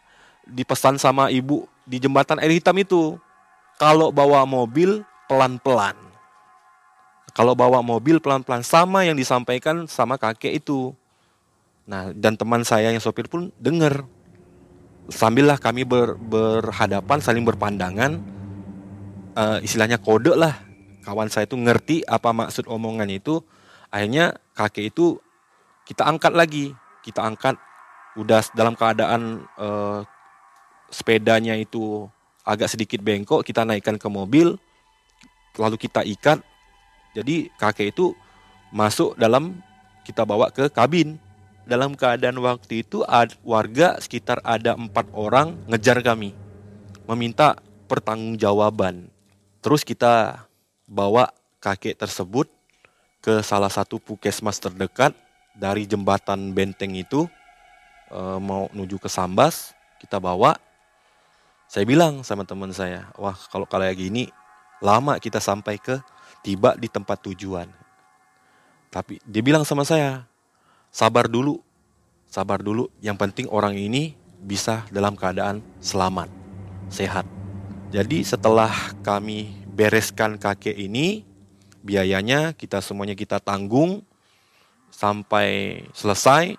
[0.48, 3.20] dipesan sama ibu di jembatan air hitam itu.
[3.76, 5.94] Kalau bawa mobil pelan-pelan.
[7.36, 10.96] Kalau bawa mobil pelan-pelan sama yang disampaikan sama kakek itu.
[11.84, 14.08] Nah, dan teman saya yang sopir pun dengar.
[15.12, 18.20] Sambillah kami ber, berhadapan, saling berpandangan,
[19.36, 20.67] uh, istilahnya kode lah
[21.08, 23.40] kawan saya itu ngerti apa maksud omongan itu.
[23.88, 25.16] Akhirnya kakek itu
[25.88, 26.76] kita angkat lagi.
[27.00, 27.56] Kita angkat
[28.20, 30.04] udah dalam keadaan uh,
[30.92, 32.04] sepedanya itu
[32.44, 34.60] agak sedikit bengkok kita naikkan ke mobil
[35.56, 36.44] lalu kita ikat.
[37.16, 38.12] Jadi kakek itu
[38.68, 39.64] masuk dalam
[40.04, 41.16] kita bawa ke kabin.
[41.68, 43.04] Dalam keadaan waktu itu
[43.44, 46.32] warga sekitar ada empat orang ngejar kami
[47.04, 49.12] meminta pertanggungjawaban.
[49.60, 50.47] Terus kita
[50.88, 51.28] bawa
[51.60, 52.48] kakek tersebut
[53.20, 55.12] ke salah satu puskesmas terdekat
[55.52, 57.28] dari jembatan benteng itu
[58.08, 60.56] e, mau menuju ke Sambas kita bawa.
[61.68, 64.32] Saya bilang sama teman saya wah kalau kayak gini
[64.80, 66.00] lama kita sampai ke
[66.40, 67.68] tiba di tempat tujuan.
[68.88, 70.24] Tapi dia bilang sama saya
[70.88, 71.60] sabar dulu
[72.30, 72.88] sabar dulu.
[73.02, 76.30] Yang penting orang ini bisa dalam keadaan selamat
[76.92, 77.26] sehat.
[77.90, 78.70] Jadi setelah
[79.00, 81.22] kami bereskan kakek ini,
[81.86, 84.02] biayanya kita semuanya kita tanggung
[84.90, 86.58] sampai selesai.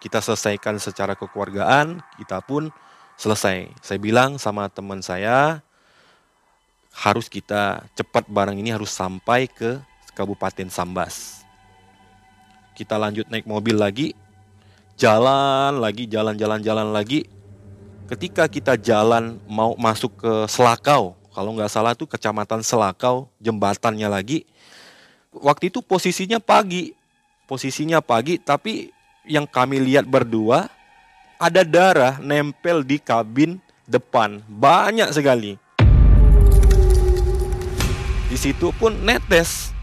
[0.00, 2.72] Kita selesaikan secara kekeluargaan, kita pun
[3.20, 3.68] selesai.
[3.84, 5.60] Saya bilang sama teman saya,
[6.96, 9.80] harus kita cepat barang ini harus sampai ke
[10.16, 11.44] Kabupaten Sambas.
[12.76, 14.12] Kita lanjut naik mobil lagi,
[15.00, 17.24] jalan lagi, jalan-jalan-jalan lagi.
[18.06, 24.48] Ketika kita jalan mau masuk ke Selakau, kalau nggak salah tuh kecamatan Selakau, jembatannya lagi.
[25.36, 26.96] Waktu itu posisinya pagi,
[27.44, 28.88] posisinya pagi, tapi
[29.28, 30.72] yang kami lihat berdua
[31.36, 35.60] ada darah nempel di kabin depan, banyak sekali.
[38.32, 39.76] Di situ pun netes.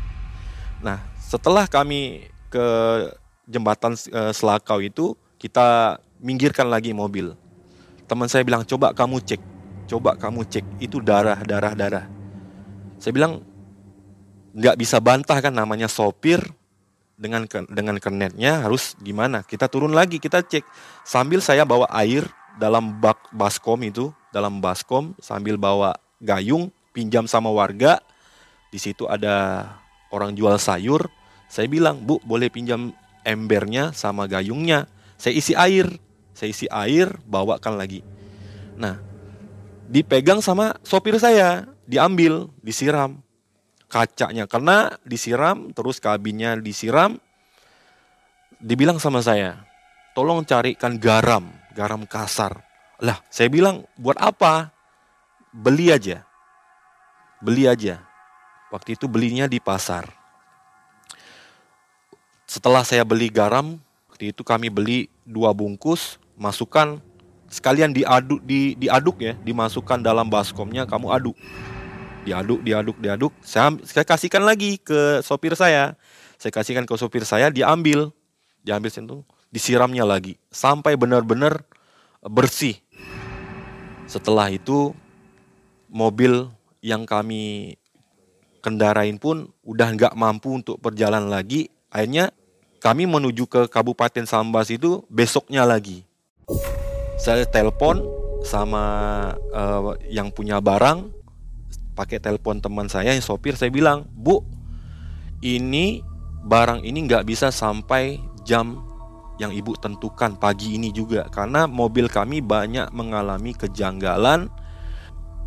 [0.82, 2.66] Nah, setelah kami ke
[3.46, 7.38] jembatan eh, Selakau itu, kita minggirkan lagi mobil.
[8.10, 9.53] Teman saya bilang, coba kamu cek
[9.94, 12.06] coba kamu cek itu darah darah darah
[12.98, 13.46] saya bilang
[14.54, 16.42] nggak bisa bantah kan namanya sopir
[17.18, 19.46] dengan dengan kernetnya harus gimana?
[19.46, 20.66] Kita turun lagi, kita cek
[21.06, 22.26] sambil saya bawa air
[22.58, 28.02] dalam bak baskom itu, dalam baskom sambil bawa gayung pinjam sama warga.
[28.74, 29.70] Di situ ada
[30.10, 31.10] orang jual sayur.
[31.46, 32.90] Saya bilang, "Bu, boleh pinjam
[33.22, 34.90] embernya sama gayungnya?"
[35.22, 35.86] Saya isi air.
[36.34, 38.02] Saya isi air, bawakan lagi.
[38.74, 38.98] Nah,
[39.90, 43.20] dipegang sama sopir saya, diambil, disiram.
[43.88, 47.22] Kacanya karena disiram terus kabinnya disiram.
[48.64, 49.68] Dibilang sama saya
[50.16, 52.62] tolong carikan garam garam kasar.
[53.02, 54.72] Lah saya bilang buat apa?
[55.52, 56.24] Beli aja.
[57.42, 58.00] Beli aja.
[58.72, 60.10] Waktu itu belinya di pasar.
[62.48, 67.02] Setelah saya beli garam waktu itu kami beli dua bungkus masukkan
[67.54, 71.38] sekalian diaduk di diaduk ya dimasukkan dalam baskomnya kamu aduk.
[72.26, 73.34] Diaduk diaduk diaduk.
[73.46, 75.94] Saya, saya kasihkan lagi ke sopir saya.
[76.42, 78.10] Saya kasihkan ke sopir saya diambil
[78.66, 79.22] diambil sentuh
[79.54, 80.42] disiramnya lagi.
[80.50, 81.62] Sampai benar-benar
[82.26, 82.82] bersih.
[84.10, 84.98] Setelah itu
[85.94, 86.50] mobil
[86.82, 87.78] yang kami
[88.66, 91.70] kendarain pun udah nggak mampu untuk berjalan lagi.
[91.94, 92.34] Akhirnya
[92.82, 96.08] kami menuju ke Kabupaten Sambas itu besoknya lagi
[97.24, 98.04] saya telepon
[98.44, 98.84] sama
[99.56, 101.08] uh, yang punya barang
[101.96, 104.44] pakai telepon teman saya yang sopir saya bilang bu
[105.40, 106.04] ini
[106.44, 108.84] barang ini nggak bisa sampai jam
[109.40, 114.52] yang ibu tentukan pagi ini juga karena mobil kami banyak mengalami kejanggalan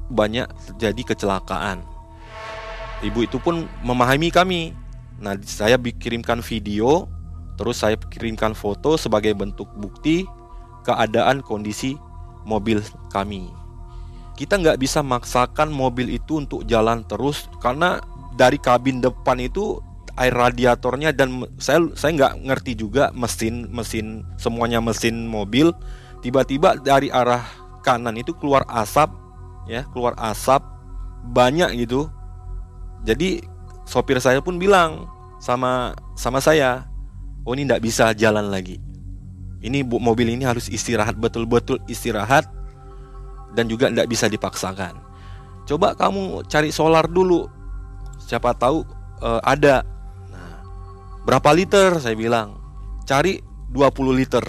[0.08, 1.84] banyak terjadi kecelakaan.
[3.04, 4.72] Ibu itu pun memahami kami.
[5.20, 7.04] Nah saya kirimkan video
[7.56, 10.28] terus saya kirimkan foto sebagai bentuk bukti
[10.87, 11.99] keadaan kondisi
[12.46, 12.79] mobil
[13.11, 13.51] kami.
[14.38, 17.99] Kita nggak bisa maksakan mobil itu untuk jalan terus karena
[18.38, 19.83] dari kabin depan itu
[20.14, 25.75] air radiatornya dan saya saya nggak ngerti juga mesin mesin semuanya mesin mobil.
[26.22, 27.42] Tiba-tiba dari arah
[27.83, 29.11] kanan itu keluar asap
[29.66, 30.62] ya keluar asap
[31.35, 32.07] banyak gitu.
[33.03, 33.42] Jadi
[33.88, 35.11] sopir saya pun bilang
[35.42, 36.88] sama sama saya
[37.46, 38.83] oh ini nggak bisa jalan lagi
[39.64, 42.49] ini mobil ini harus istirahat betul-betul istirahat
[43.57, 45.01] dan juga tidak bisa dipaksakan.
[45.66, 47.49] Coba kamu cari solar dulu,
[48.21, 48.85] siapa tahu
[49.25, 49.83] uh, ada.
[50.31, 50.62] Nah,
[51.25, 51.99] berapa liter?
[51.99, 52.61] Saya bilang,
[53.09, 53.40] cari
[53.73, 54.45] 20 liter.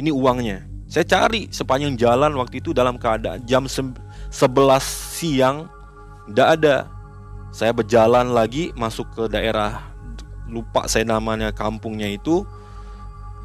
[0.00, 0.64] Ini uangnya.
[0.88, 4.00] Saya cari sepanjang jalan waktu itu dalam keadaan jam 11
[5.12, 5.68] siang
[6.32, 6.76] tidak ada.
[7.52, 9.84] Saya berjalan lagi masuk ke daerah
[10.48, 12.40] lupa saya namanya kampungnya itu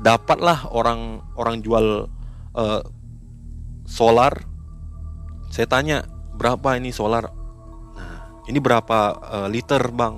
[0.02, 2.10] dapatlah orang orang jual
[2.58, 2.82] uh,
[3.86, 4.54] solar
[5.54, 6.02] saya tanya
[6.34, 7.30] berapa ini solar?
[7.94, 10.18] Nah, ini berapa uh, liter bang?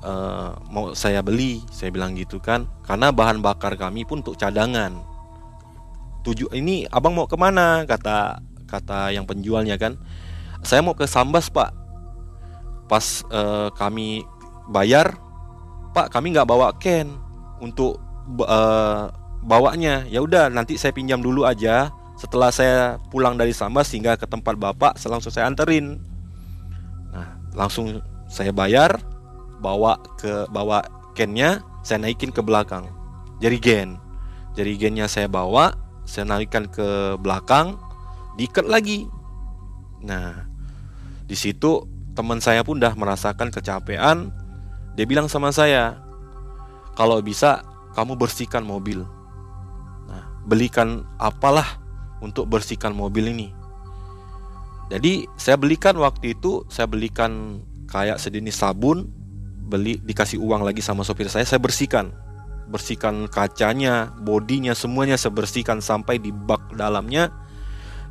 [0.00, 4.96] Uh, mau saya beli, saya bilang gitu kan, karena bahan bakar kami pun untuk cadangan.
[6.24, 7.84] Tujuh ini abang mau ke mana?
[7.84, 10.00] Kata kata yang penjualnya kan,
[10.64, 11.76] saya mau ke Sambas pak.
[12.88, 14.24] Pas uh, kami
[14.72, 15.20] bayar,
[15.92, 17.12] pak kami nggak bawa can
[17.60, 18.00] untuk
[18.36, 19.08] uh,
[19.44, 20.04] bawanya.
[20.08, 24.58] Ya udah nanti saya pinjam dulu aja setelah saya pulang dari Sambas hingga ke tempat
[24.58, 26.02] bapak, langsung saya anterin.
[27.14, 28.98] Nah, langsung saya bayar,
[29.62, 30.82] bawa ke bawa
[31.14, 32.90] kennya, saya naikin ke belakang.
[33.38, 34.02] Jerigen,
[34.58, 37.78] jerigennya saya bawa, saya naikkan ke belakang,
[38.34, 39.06] diikat lagi.
[40.02, 40.42] Nah,
[41.22, 41.86] di situ
[42.18, 44.34] teman saya pun udah merasakan kecapean.
[44.98, 46.02] Dia bilang sama saya,
[46.98, 47.62] kalau bisa
[47.98, 49.02] kamu bersihkan mobil.
[50.06, 51.82] Nah, belikan apalah
[52.22, 53.50] untuk bersihkan mobil ini.
[54.86, 57.58] Jadi saya belikan waktu itu saya belikan
[57.90, 59.10] kayak sejenis sabun,
[59.66, 62.14] beli dikasih uang lagi sama sopir saya, saya bersihkan.
[62.70, 67.34] Bersihkan kacanya, bodinya semuanya saya bersihkan sampai di bak dalamnya.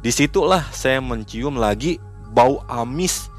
[0.04, 1.98] Di situlah saya mencium lagi
[2.36, 3.32] bau amis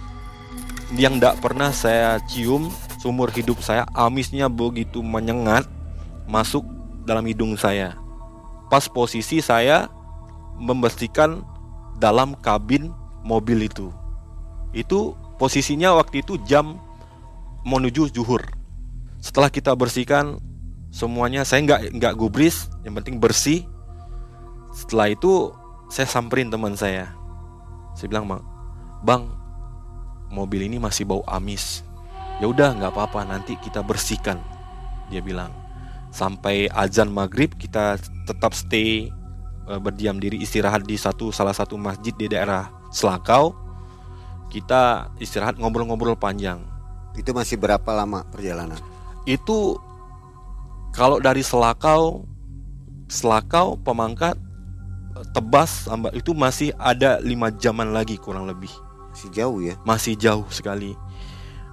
[0.96, 3.86] yang tidak pernah saya cium seumur hidup saya.
[3.94, 5.77] Amisnya begitu menyengat
[6.28, 6.62] masuk
[7.08, 7.96] dalam hidung saya.
[8.68, 9.88] Pas posisi saya
[10.60, 11.40] membersihkan
[11.96, 12.92] dalam kabin
[13.24, 13.88] mobil itu.
[14.76, 16.76] Itu posisinya waktu itu jam
[17.64, 18.44] menuju zuhur.
[19.18, 20.38] Setelah kita bersihkan
[20.92, 23.64] semuanya, saya nggak nggak gubris, yang penting bersih.
[24.76, 25.50] Setelah itu
[25.88, 27.10] saya samperin teman saya.
[27.96, 28.44] Saya bilang bang,
[29.02, 29.22] bang,
[30.30, 31.82] mobil ini masih bau amis.
[32.38, 34.38] Ya udah nggak apa-apa, nanti kita bersihkan.
[35.10, 35.50] Dia bilang
[36.10, 39.12] sampai azan maghrib kita tetap stay
[39.68, 43.52] Eh, berdiam diri istirahat di satu salah satu masjid di daerah Selakau.
[44.48, 46.64] Kita istirahat ngobrol-ngobrol panjang.
[47.12, 48.80] Itu masih berapa lama perjalanan?
[49.28, 49.76] Itu
[50.96, 52.24] kalau dari Selakau
[53.12, 54.40] Selakau Pemangkat
[55.36, 58.70] Tebas Ambak itu masih ada lima jaman lagi kurang lebih
[59.10, 60.94] masih jauh ya masih jauh sekali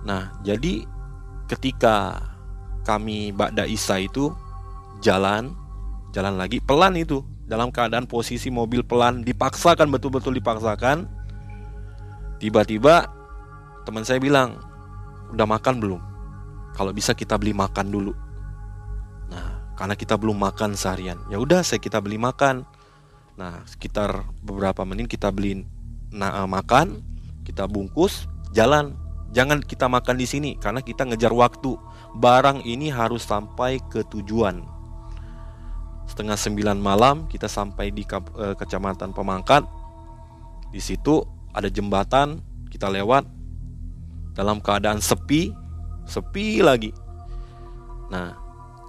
[0.02, 0.82] nah jadi
[1.46, 2.18] ketika
[2.86, 4.30] kami Bakda Isa itu
[5.02, 5.52] jalan
[6.16, 7.26] jalan lagi pelan itu.
[7.46, 11.06] Dalam keadaan posisi mobil pelan dipaksakan betul-betul dipaksakan.
[12.42, 13.06] Tiba-tiba
[13.86, 14.58] teman saya bilang
[15.30, 16.02] udah makan belum?
[16.74, 18.14] Kalau bisa kita beli makan dulu.
[19.30, 22.66] Nah karena kita belum makan seharian ya udah saya kita beli makan.
[23.38, 25.68] Nah sekitar beberapa menit kita beli
[26.10, 27.04] nah, makan
[27.46, 28.98] kita bungkus jalan
[29.36, 31.76] jangan kita makan di sini karena kita ngejar waktu
[32.16, 34.64] barang ini harus sampai ke tujuan
[36.06, 39.66] setengah sembilan malam kita sampai di eh, kecamatan Pemangkat.
[40.70, 41.24] Di situ
[41.56, 43.26] ada jembatan, kita lewat
[44.36, 45.56] dalam keadaan sepi,
[46.04, 46.92] sepi lagi.
[48.12, 48.36] Nah,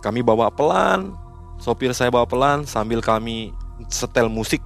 [0.03, 1.15] kami bawa pelan,
[1.63, 3.55] sopir saya bawa pelan sambil kami
[3.87, 4.61] setel musik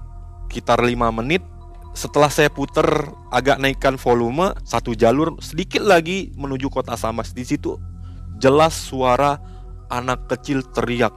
[0.49, 0.91] sekitar 5
[1.23, 1.45] menit.
[1.91, 2.87] Setelah saya puter
[3.35, 7.35] agak naikkan volume satu jalur sedikit lagi menuju kota Samas.
[7.35, 7.77] Di situ
[8.39, 9.43] jelas suara
[9.91, 11.13] anak kecil teriak.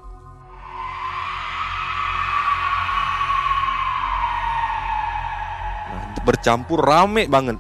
[6.26, 7.60] Bercampur rame banget.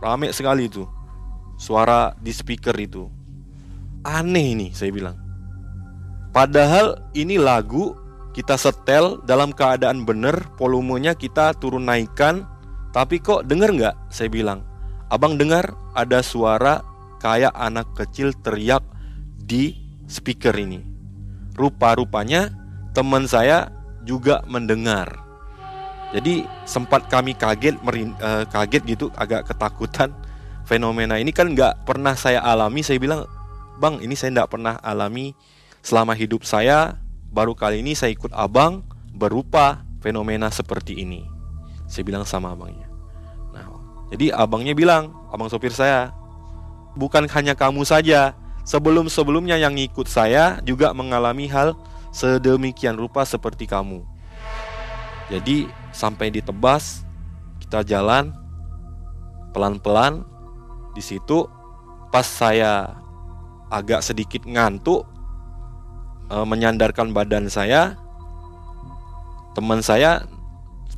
[0.00, 0.88] Rame sekali itu.
[1.60, 3.10] Suara di speaker itu.
[4.06, 5.16] Aneh ini saya bilang.
[6.34, 7.94] Padahal ini lagu
[8.34, 12.42] kita setel dalam keadaan bener volumenya kita turun naikkan
[12.94, 14.62] tapi kok denger nggak saya bilang
[15.10, 16.80] abang dengar ada suara
[17.18, 18.86] kayak anak kecil teriak
[19.34, 19.74] di
[20.06, 20.78] speaker ini
[21.58, 22.54] rupa-rupanya
[22.94, 23.74] teman saya
[24.06, 25.24] juga mendengar
[26.14, 30.14] jadi sempat kami kaget, merin, uh, kaget gitu, agak ketakutan.
[30.70, 32.86] Fenomena ini kan nggak pernah saya alami.
[32.86, 33.26] Saya bilang,
[33.82, 35.34] bang, ini saya nggak pernah alami
[35.82, 37.02] selama hidup saya.
[37.34, 41.33] Baru kali ini saya ikut abang berupa fenomena seperti ini.
[41.94, 42.90] Saya bilang sama abangnya.
[43.54, 43.70] Nah,
[44.10, 46.10] jadi abangnya bilang, abang sopir saya,
[46.98, 48.34] bukan hanya kamu saja.
[48.66, 51.78] Sebelum-sebelumnya yang ikut saya juga mengalami hal
[52.10, 54.02] sedemikian rupa seperti kamu.
[55.30, 57.06] Jadi sampai di Tebas
[57.62, 58.34] kita jalan
[59.54, 60.26] pelan-pelan
[60.98, 61.46] di situ
[62.10, 62.98] pas saya
[63.70, 65.06] agak sedikit ngantuk
[66.30, 67.98] e, menyandarkan badan saya
[69.54, 70.26] teman saya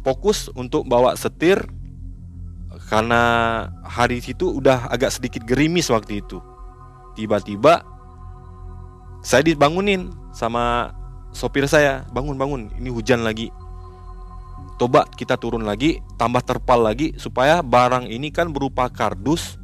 [0.07, 1.59] fokus untuk bawa setir
[2.87, 3.23] karena
[3.83, 6.39] hari itu udah agak sedikit gerimis waktu itu.
[7.19, 7.83] Tiba-tiba
[9.27, 10.95] saya dibangunin sama
[11.35, 13.51] sopir saya bangun bangun ini hujan lagi.
[14.79, 19.59] Coba kita turun lagi tambah terpal lagi supaya barang ini kan berupa kardus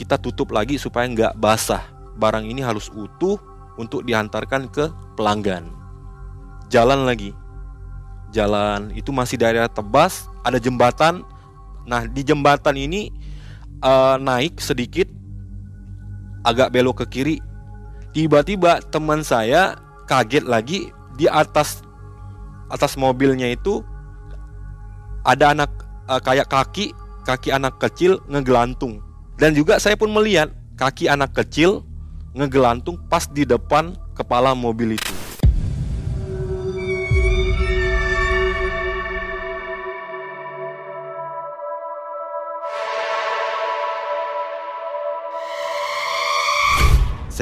[0.00, 1.84] kita tutup lagi supaya nggak basah.
[2.16, 3.36] Barang ini harus utuh
[3.76, 4.88] untuk diantarkan ke
[5.20, 5.68] pelanggan.
[6.72, 7.41] Jalan lagi
[8.32, 8.90] jalan.
[8.96, 11.22] Itu masih daerah tebas ada jembatan.
[11.84, 13.12] Nah di jembatan ini
[13.84, 15.06] uh, naik sedikit
[16.42, 17.36] agak belok ke kiri.
[18.12, 19.76] Tiba-tiba teman saya
[20.08, 21.84] kaget lagi di atas
[22.72, 23.84] atas mobilnya itu
[25.22, 25.70] ada anak
[26.08, 26.92] uh, kayak kaki
[27.24, 29.00] kaki anak kecil ngegelantung.
[29.38, 31.86] Dan juga saya pun melihat kaki anak kecil
[32.36, 35.31] ngegelantung pas di depan kepala mobil itu.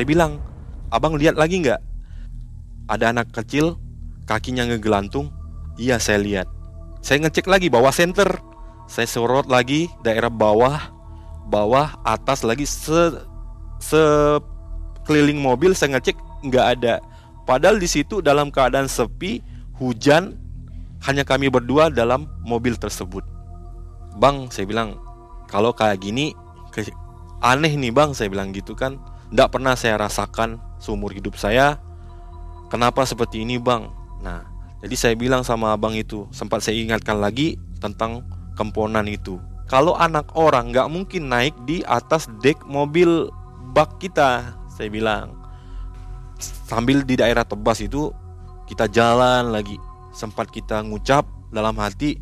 [0.01, 0.41] Saya bilang,
[0.89, 1.77] abang lihat lagi nggak?
[2.89, 3.77] Ada anak kecil
[4.25, 5.29] kakinya ngegelantung?
[5.77, 6.49] Iya saya lihat.
[7.05, 8.41] Saya ngecek lagi bawah center.
[8.89, 10.89] Saya sorot lagi daerah bawah,
[11.53, 13.13] bawah, atas lagi se
[13.85, 16.17] sekeliling mobil saya ngecek
[16.49, 17.05] nggak ada.
[17.45, 19.45] Padahal di situ dalam keadaan sepi,
[19.77, 20.33] hujan,
[21.05, 23.21] hanya kami berdua dalam mobil tersebut.
[24.17, 24.97] Bang, saya bilang,
[25.45, 26.33] kalau kayak gini
[27.45, 28.97] aneh nih bang, saya bilang gitu kan.
[29.31, 31.79] Tidak pernah saya rasakan seumur hidup saya.
[32.67, 33.87] Kenapa seperti ini bang?
[34.23, 34.43] Nah,
[34.83, 38.27] jadi saya bilang sama abang itu, sempat saya ingatkan lagi tentang
[38.59, 39.39] kemponan itu.
[39.71, 43.31] Kalau anak orang nggak mungkin naik di atas dek mobil
[43.71, 45.39] bak kita, saya bilang.
[46.41, 48.11] Sambil di daerah Tebas itu
[48.67, 49.79] kita jalan lagi,
[50.11, 51.23] sempat kita ngucap
[51.55, 52.19] dalam hati.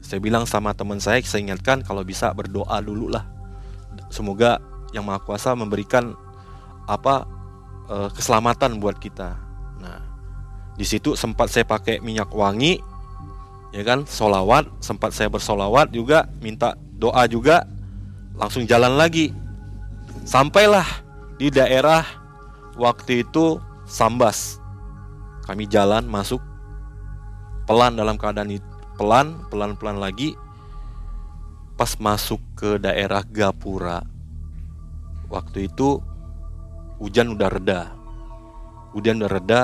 [0.00, 3.26] Saya bilang sama teman saya, saya ingatkan kalau bisa berdoa dulu lah.
[4.08, 4.62] Semoga
[4.92, 6.16] yang Maha Kuasa memberikan
[6.88, 7.28] apa
[7.88, 9.48] eh, keselamatan buat kita
[10.78, 12.78] di situ sempat saya pakai minyak wangi,
[13.74, 17.66] ya kan, solawat, sempat saya bersolawat juga, minta doa juga,
[18.38, 19.34] langsung jalan lagi.
[20.22, 20.86] Sampailah
[21.34, 22.06] di daerah
[22.78, 23.58] waktu itu
[23.90, 24.62] Sambas.
[25.50, 26.38] Kami jalan masuk
[27.66, 28.62] pelan dalam keadaan
[28.94, 30.38] pelan, pelan-pelan lagi.
[31.74, 34.04] Pas masuk ke daerah Gapura.
[35.28, 36.00] Waktu itu
[36.98, 37.80] hujan udah reda.
[38.96, 39.62] Hujan udah reda,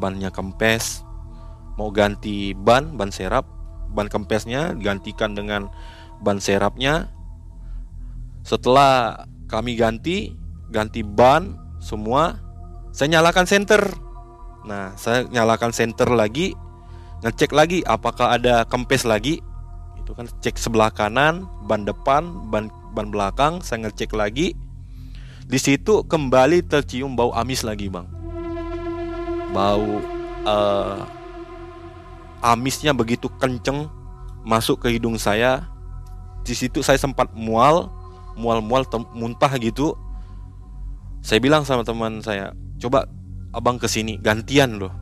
[0.00, 1.04] bannya kempes.
[1.76, 3.44] Mau ganti ban, ban serap,
[3.92, 5.68] ban kempesnya gantikan dengan
[6.20, 7.08] ban serapnya.
[8.44, 10.32] Setelah kami ganti,
[10.72, 12.36] ganti ban semua,
[12.92, 13.82] saya nyalakan senter.
[14.64, 16.52] Nah, saya nyalakan senter lagi,
[17.24, 19.40] ngecek lagi apakah ada kempes lagi.
[20.00, 24.54] Itu kan cek sebelah kanan, ban depan, ban ban belakang, saya ngecek lagi.
[25.46, 28.06] Di situ kembali tercium bau amis lagi, Bang.
[29.50, 29.98] Bau
[30.46, 31.02] uh,
[32.40, 33.90] amisnya begitu kenceng
[34.46, 35.66] masuk ke hidung saya.
[36.46, 37.90] Di situ saya sempat mual,
[38.38, 39.98] mual-mual muntah gitu.
[41.20, 43.04] Saya bilang sama teman saya, coba
[43.50, 44.94] abang ke sini gantian loh.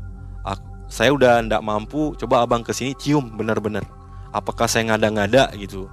[0.89, 3.85] Saya udah ndak mampu, coba abang ke sini cium bener-bener.
[4.33, 5.85] Apakah saya ngada-ngada gitu?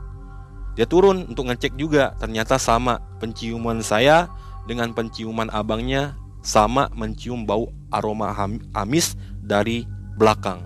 [0.76, 4.28] Dia turun untuk ngecek juga, ternyata sama penciuman saya
[4.68, 8.36] dengan penciuman abangnya sama mencium bau aroma
[8.76, 9.88] amis dari
[10.20, 10.62] belakang.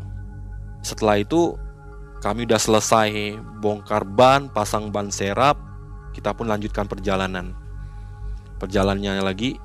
[0.81, 1.55] Setelah itu
[2.19, 5.55] kami udah selesai bongkar ban, pasang ban serap,
[6.11, 7.55] kita pun lanjutkan perjalanan.
[8.59, 9.55] Perjalanannya lagi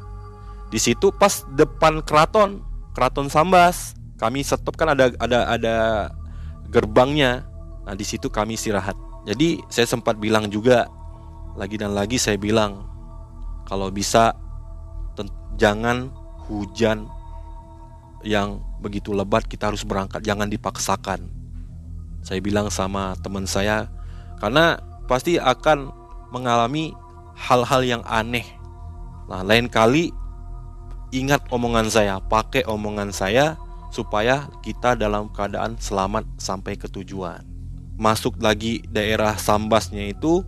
[0.74, 2.58] di situ pas depan keraton,
[2.98, 3.94] keraton Sambas.
[4.18, 5.76] Kami stop kan ada ada ada
[6.66, 7.46] gerbangnya.
[7.86, 8.96] Nah, di situ kami istirahat.
[9.24, 10.84] Jadi saya sempat bilang juga
[11.56, 12.84] lagi dan lagi saya bilang
[13.64, 14.36] kalau bisa
[15.54, 16.10] jangan
[16.50, 17.06] hujan
[18.26, 21.30] yang begitu lebat kita harus berangkat jangan dipaksakan.
[22.24, 23.88] Saya bilang sama teman saya
[24.42, 25.92] karena pasti akan
[26.32, 26.92] mengalami
[27.38, 28.44] hal-hal yang aneh.
[29.30, 30.10] Nah lain kali
[31.14, 33.54] ingat omongan saya pakai omongan saya
[33.94, 37.53] supaya kita dalam keadaan selamat sampai ke tujuan
[37.94, 40.42] masuk lagi daerah Sambasnya itu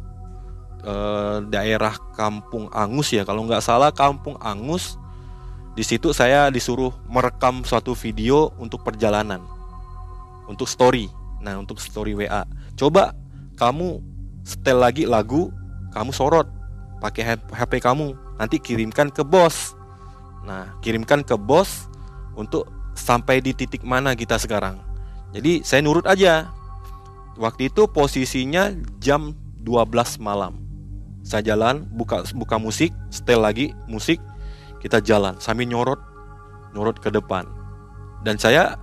[0.83, 4.99] eh, daerah Kampung Angus ya kalau nggak salah Kampung Angus
[5.77, 9.45] di situ saya disuruh merekam suatu video untuk perjalanan,
[10.49, 11.13] untuk story.
[11.45, 12.49] Nah, untuk story WA.
[12.81, 13.13] Coba
[13.61, 14.01] kamu
[14.41, 15.53] setel lagi lagu,
[15.93, 16.49] kamu sorot
[17.05, 19.77] pakai HP kamu, nanti kirimkan ke bos.
[20.49, 21.93] Nah, kirimkan ke bos
[22.33, 22.65] untuk
[22.97, 24.81] sampai di titik mana kita sekarang.
[25.37, 26.49] Jadi saya nurut aja.
[27.37, 30.57] Waktu itu posisinya jam 12 malam.
[31.21, 34.23] Saya jalan, buka buka musik, setel lagi musik,
[34.81, 36.01] kita jalan sambil nyorot
[36.73, 37.45] nyorot ke depan.
[38.25, 38.81] Dan saya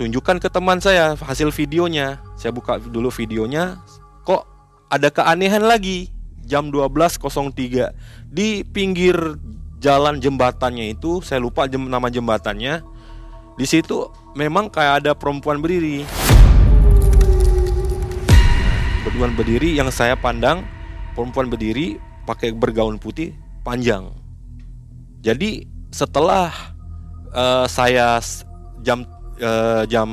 [0.00, 2.22] tunjukkan ke teman saya hasil videonya.
[2.38, 3.82] Saya buka dulu videonya
[4.24, 4.48] kok
[4.88, 6.08] ada keanehan lagi?
[6.42, 7.94] Jam 12.03
[8.26, 9.14] di pinggir
[9.78, 12.82] jalan jembatannya itu saya lupa jem, nama jembatannya.
[13.54, 16.21] Di situ memang kayak ada perempuan berdiri
[19.12, 20.64] perempuan berdiri yang saya pandang
[21.12, 24.08] perempuan berdiri pakai bergaun putih panjang
[25.20, 26.50] jadi setelah
[27.36, 28.18] uh, saya
[28.82, 29.04] jam
[29.38, 30.08] uh, jam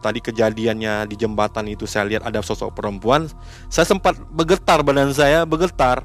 [0.00, 3.28] tadi kejadiannya di jembatan itu saya lihat ada sosok perempuan,
[3.68, 6.02] saya sempat bergetar badan saya bergetar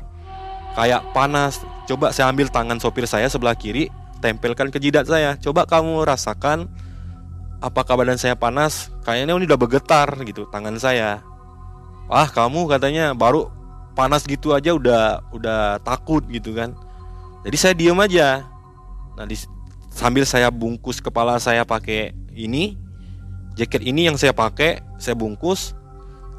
[0.76, 1.64] kayak panas.
[1.88, 3.88] Coba saya ambil tangan sopir saya sebelah kiri,
[4.20, 5.40] tempelkan ke jidat saya.
[5.40, 6.68] Coba kamu rasakan
[7.64, 8.92] apakah badan saya panas?
[9.08, 11.24] Kayaknya ini udah bergetar gitu tangan saya.
[12.12, 13.48] Wah, kamu katanya baru
[13.96, 16.76] panas gitu aja udah udah takut gitu kan.
[17.48, 18.44] Jadi saya diem aja.
[19.16, 19.40] Nah, di,
[19.88, 22.76] sambil saya bungkus kepala saya pakai ini,
[23.56, 25.72] jaket ini yang saya pakai, saya bungkus,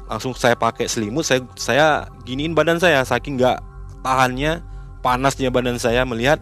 [0.05, 3.57] langsung saya pakai selimut, saya saya giniin badan saya saking nggak
[4.05, 4.61] tahannya
[5.01, 6.37] panasnya badan saya melihat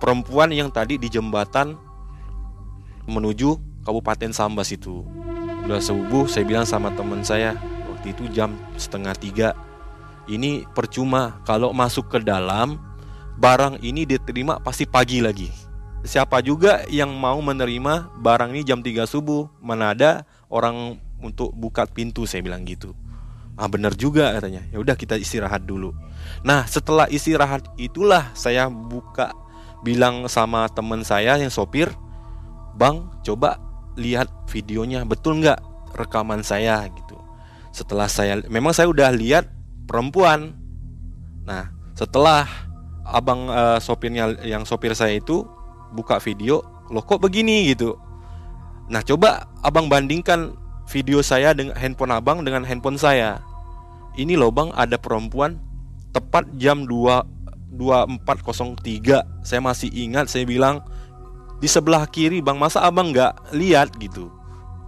[0.00, 1.76] perempuan yang tadi di jembatan
[3.04, 5.04] menuju Kabupaten Sambas itu.
[5.68, 7.52] Udah subuh saya bilang sama teman saya
[7.98, 9.48] waktu itu jam setengah tiga
[10.30, 12.78] ini percuma kalau masuk ke dalam
[13.42, 15.50] barang ini diterima pasti pagi lagi.
[16.06, 19.50] Siapa juga yang mau menerima barang ini jam 3 subuh?
[19.58, 22.94] Mana ada orang untuk buka pintu saya bilang gitu.
[23.58, 24.62] Ah benar juga katanya.
[24.70, 25.90] Ya udah kita istirahat dulu.
[26.46, 29.34] Nah, setelah istirahat itulah saya buka
[29.82, 31.90] bilang sama teman saya yang sopir,
[32.78, 33.58] "Bang, coba
[33.98, 35.02] lihat videonya.
[35.02, 35.58] Betul nggak
[35.98, 37.17] rekaman saya gitu."
[37.78, 39.46] Setelah saya memang saya udah lihat
[39.86, 40.58] perempuan.
[41.46, 42.50] Nah, setelah
[43.06, 45.46] abang uh, sopirnya yang sopir saya itu
[45.94, 47.70] buka video loh kok begini?
[47.70, 47.94] gitu.
[48.90, 50.56] Nah coba abang bandingkan
[50.88, 53.38] video saya dengan handphone abang dengan handphone saya.
[54.18, 55.60] Ini loh bang ada perempuan
[56.10, 60.80] tepat jam 2 2403 saya masih ingat saya bilang
[61.60, 63.92] di sebelah kiri bang masa abang nggak lihat?
[64.00, 64.32] gitu.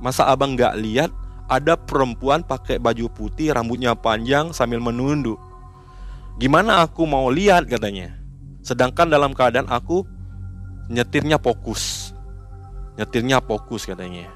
[0.01, 1.13] Masa abang nggak lihat
[1.51, 5.37] ada perempuan pakai baju putih rambutnya panjang sambil menunduk.
[6.39, 8.15] Gimana aku mau lihat katanya.
[8.63, 10.07] Sedangkan dalam keadaan aku
[10.87, 12.15] nyetirnya fokus.
[12.95, 14.31] Nyetirnya fokus katanya.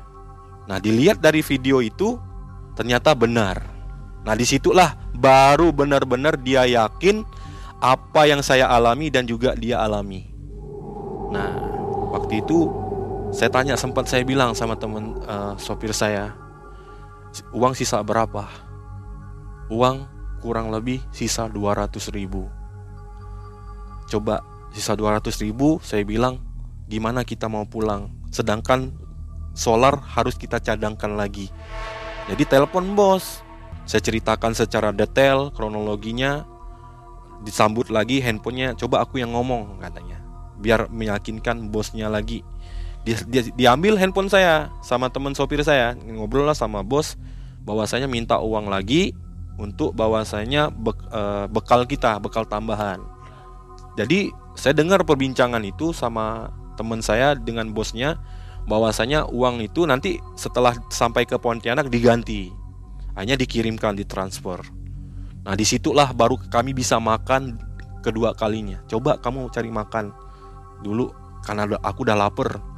[0.67, 2.19] Nah dilihat dari video itu
[2.75, 3.63] ternyata benar.
[4.27, 7.23] Nah di situlah baru benar-benar dia yakin
[7.79, 10.27] apa yang saya alami dan juga dia alami.
[11.31, 11.63] Nah
[12.11, 12.67] waktu itu
[13.31, 16.44] saya tanya sempat saya bilang sama teman uh, sopir saya
[17.51, 18.47] uang sisa berapa?
[19.73, 20.07] Uang
[20.45, 22.47] kurang lebih sisa 200 ribu.
[24.07, 26.39] Coba sisa 200 ribu saya bilang
[26.87, 28.13] gimana kita mau pulang?
[28.31, 28.93] Sedangkan
[29.57, 31.51] solar harus kita cadangkan lagi.
[32.31, 33.43] Jadi telepon bos.
[33.85, 36.45] Saya ceritakan secara detail kronologinya.
[37.45, 38.77] Disambut lagi handphonenya.
[38.79, 40.21] Coba aku yang ngomong katanya.
[40.57, 42.41] Biar meyakinkan bosnya lagi
[43.05, 45.95] dia, dia diambil handphone saya sama teman sopir saya.
[45.97, 47.17] Ngobrol lah sama bos.
[47.65, 49.17] Bahwasanya minta uang lagi
[49.57, 53.01] untuk bahwasanya be, uh, bekal kita bekal tambahan.
[53.97, 54.29] Jadi
[54.59, 58.21] saya dengar perbincangan itu sama teman saya dengan bosnya.
[58.65, 62.49] Bahwasanya uang itu nanti setelah sampai ke Pontianak diganti.
[63.15, 64.65] Hanya dikirimkan di transfer
[65.45, 67.61] nah di situlah baru kami bisa makan
[68.01, 68.81] kedua kalinya.
[68.89, 70.13] Coba kamu cari makan
[70.81, 71.13] dulu
[71.45, 72.57] karena aku udah lapar.
[72.57, 72.74] nah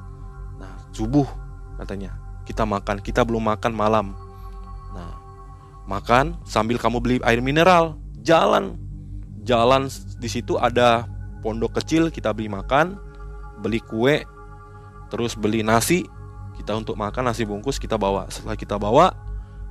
[0.97, 1.29] subuh
[1.77, 2.17] katanya.
[2.49, 4.17] Kita makan kita belum makan malam.
[4.97, 5.13] Nah
[5.85, 8.01] makan sambil kamu beli air mineral.
[8.25, 8.81] Jalan.
[9.45, 11.05] Jalan di situ ada
[11.45, 12.99] pondok kecil kita beli makan
[13.61, 14.25] beli kue
[15.13, 16.09] terus beli nasi.
[16.57, 18.33] Kita untuk makan nasi bungkus kita bawa.
[18.33, 19.13] Setelah kita bawa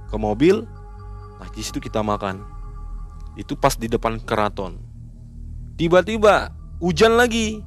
[0.05, 0.63] ke mobil
[1.41, 2.45] nah di situ kita makan.
[3.35, 4.79] Itu pas di depan keraton.
[5.75, 7.59] Tiba-tiba hujan lagi.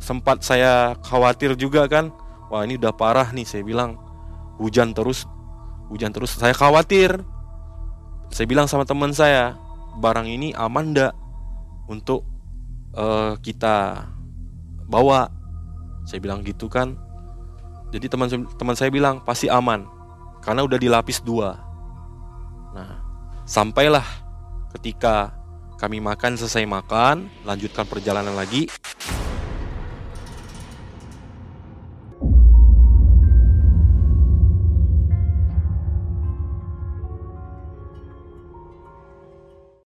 [0.00, 2.08] Sempat saya khawatir juga kan
[2.50, 3.96] wah ini udah parah nih saya bilang.
[4.60, 5.24] Hujan terus
[5.90, 6.38] hujan terus.
[6.38, 7.18] Saya khawatir.
[8.30, 9.58] Saya bilang sama teman saya
[9.98, 11.12] barang ini aman ndak
[11.90, 12.22] untuk
[12.94, 14.06] uh, kita
[14.86, 15.26] bawa?
[16.06, 16.94] Saya bilang gitu kan.
[17.90, 19.82] Jadi teman teman saya bilang pasti aman
[20.46, 21.58] karena udah dilapis dua.
[22.70, 23.02] Nah
[23.50, 24.06] sampailah
[24.78, 25.34] ketika
[25.74, 28.70] kami makan selesai makan lanjutkan perjalanan lagi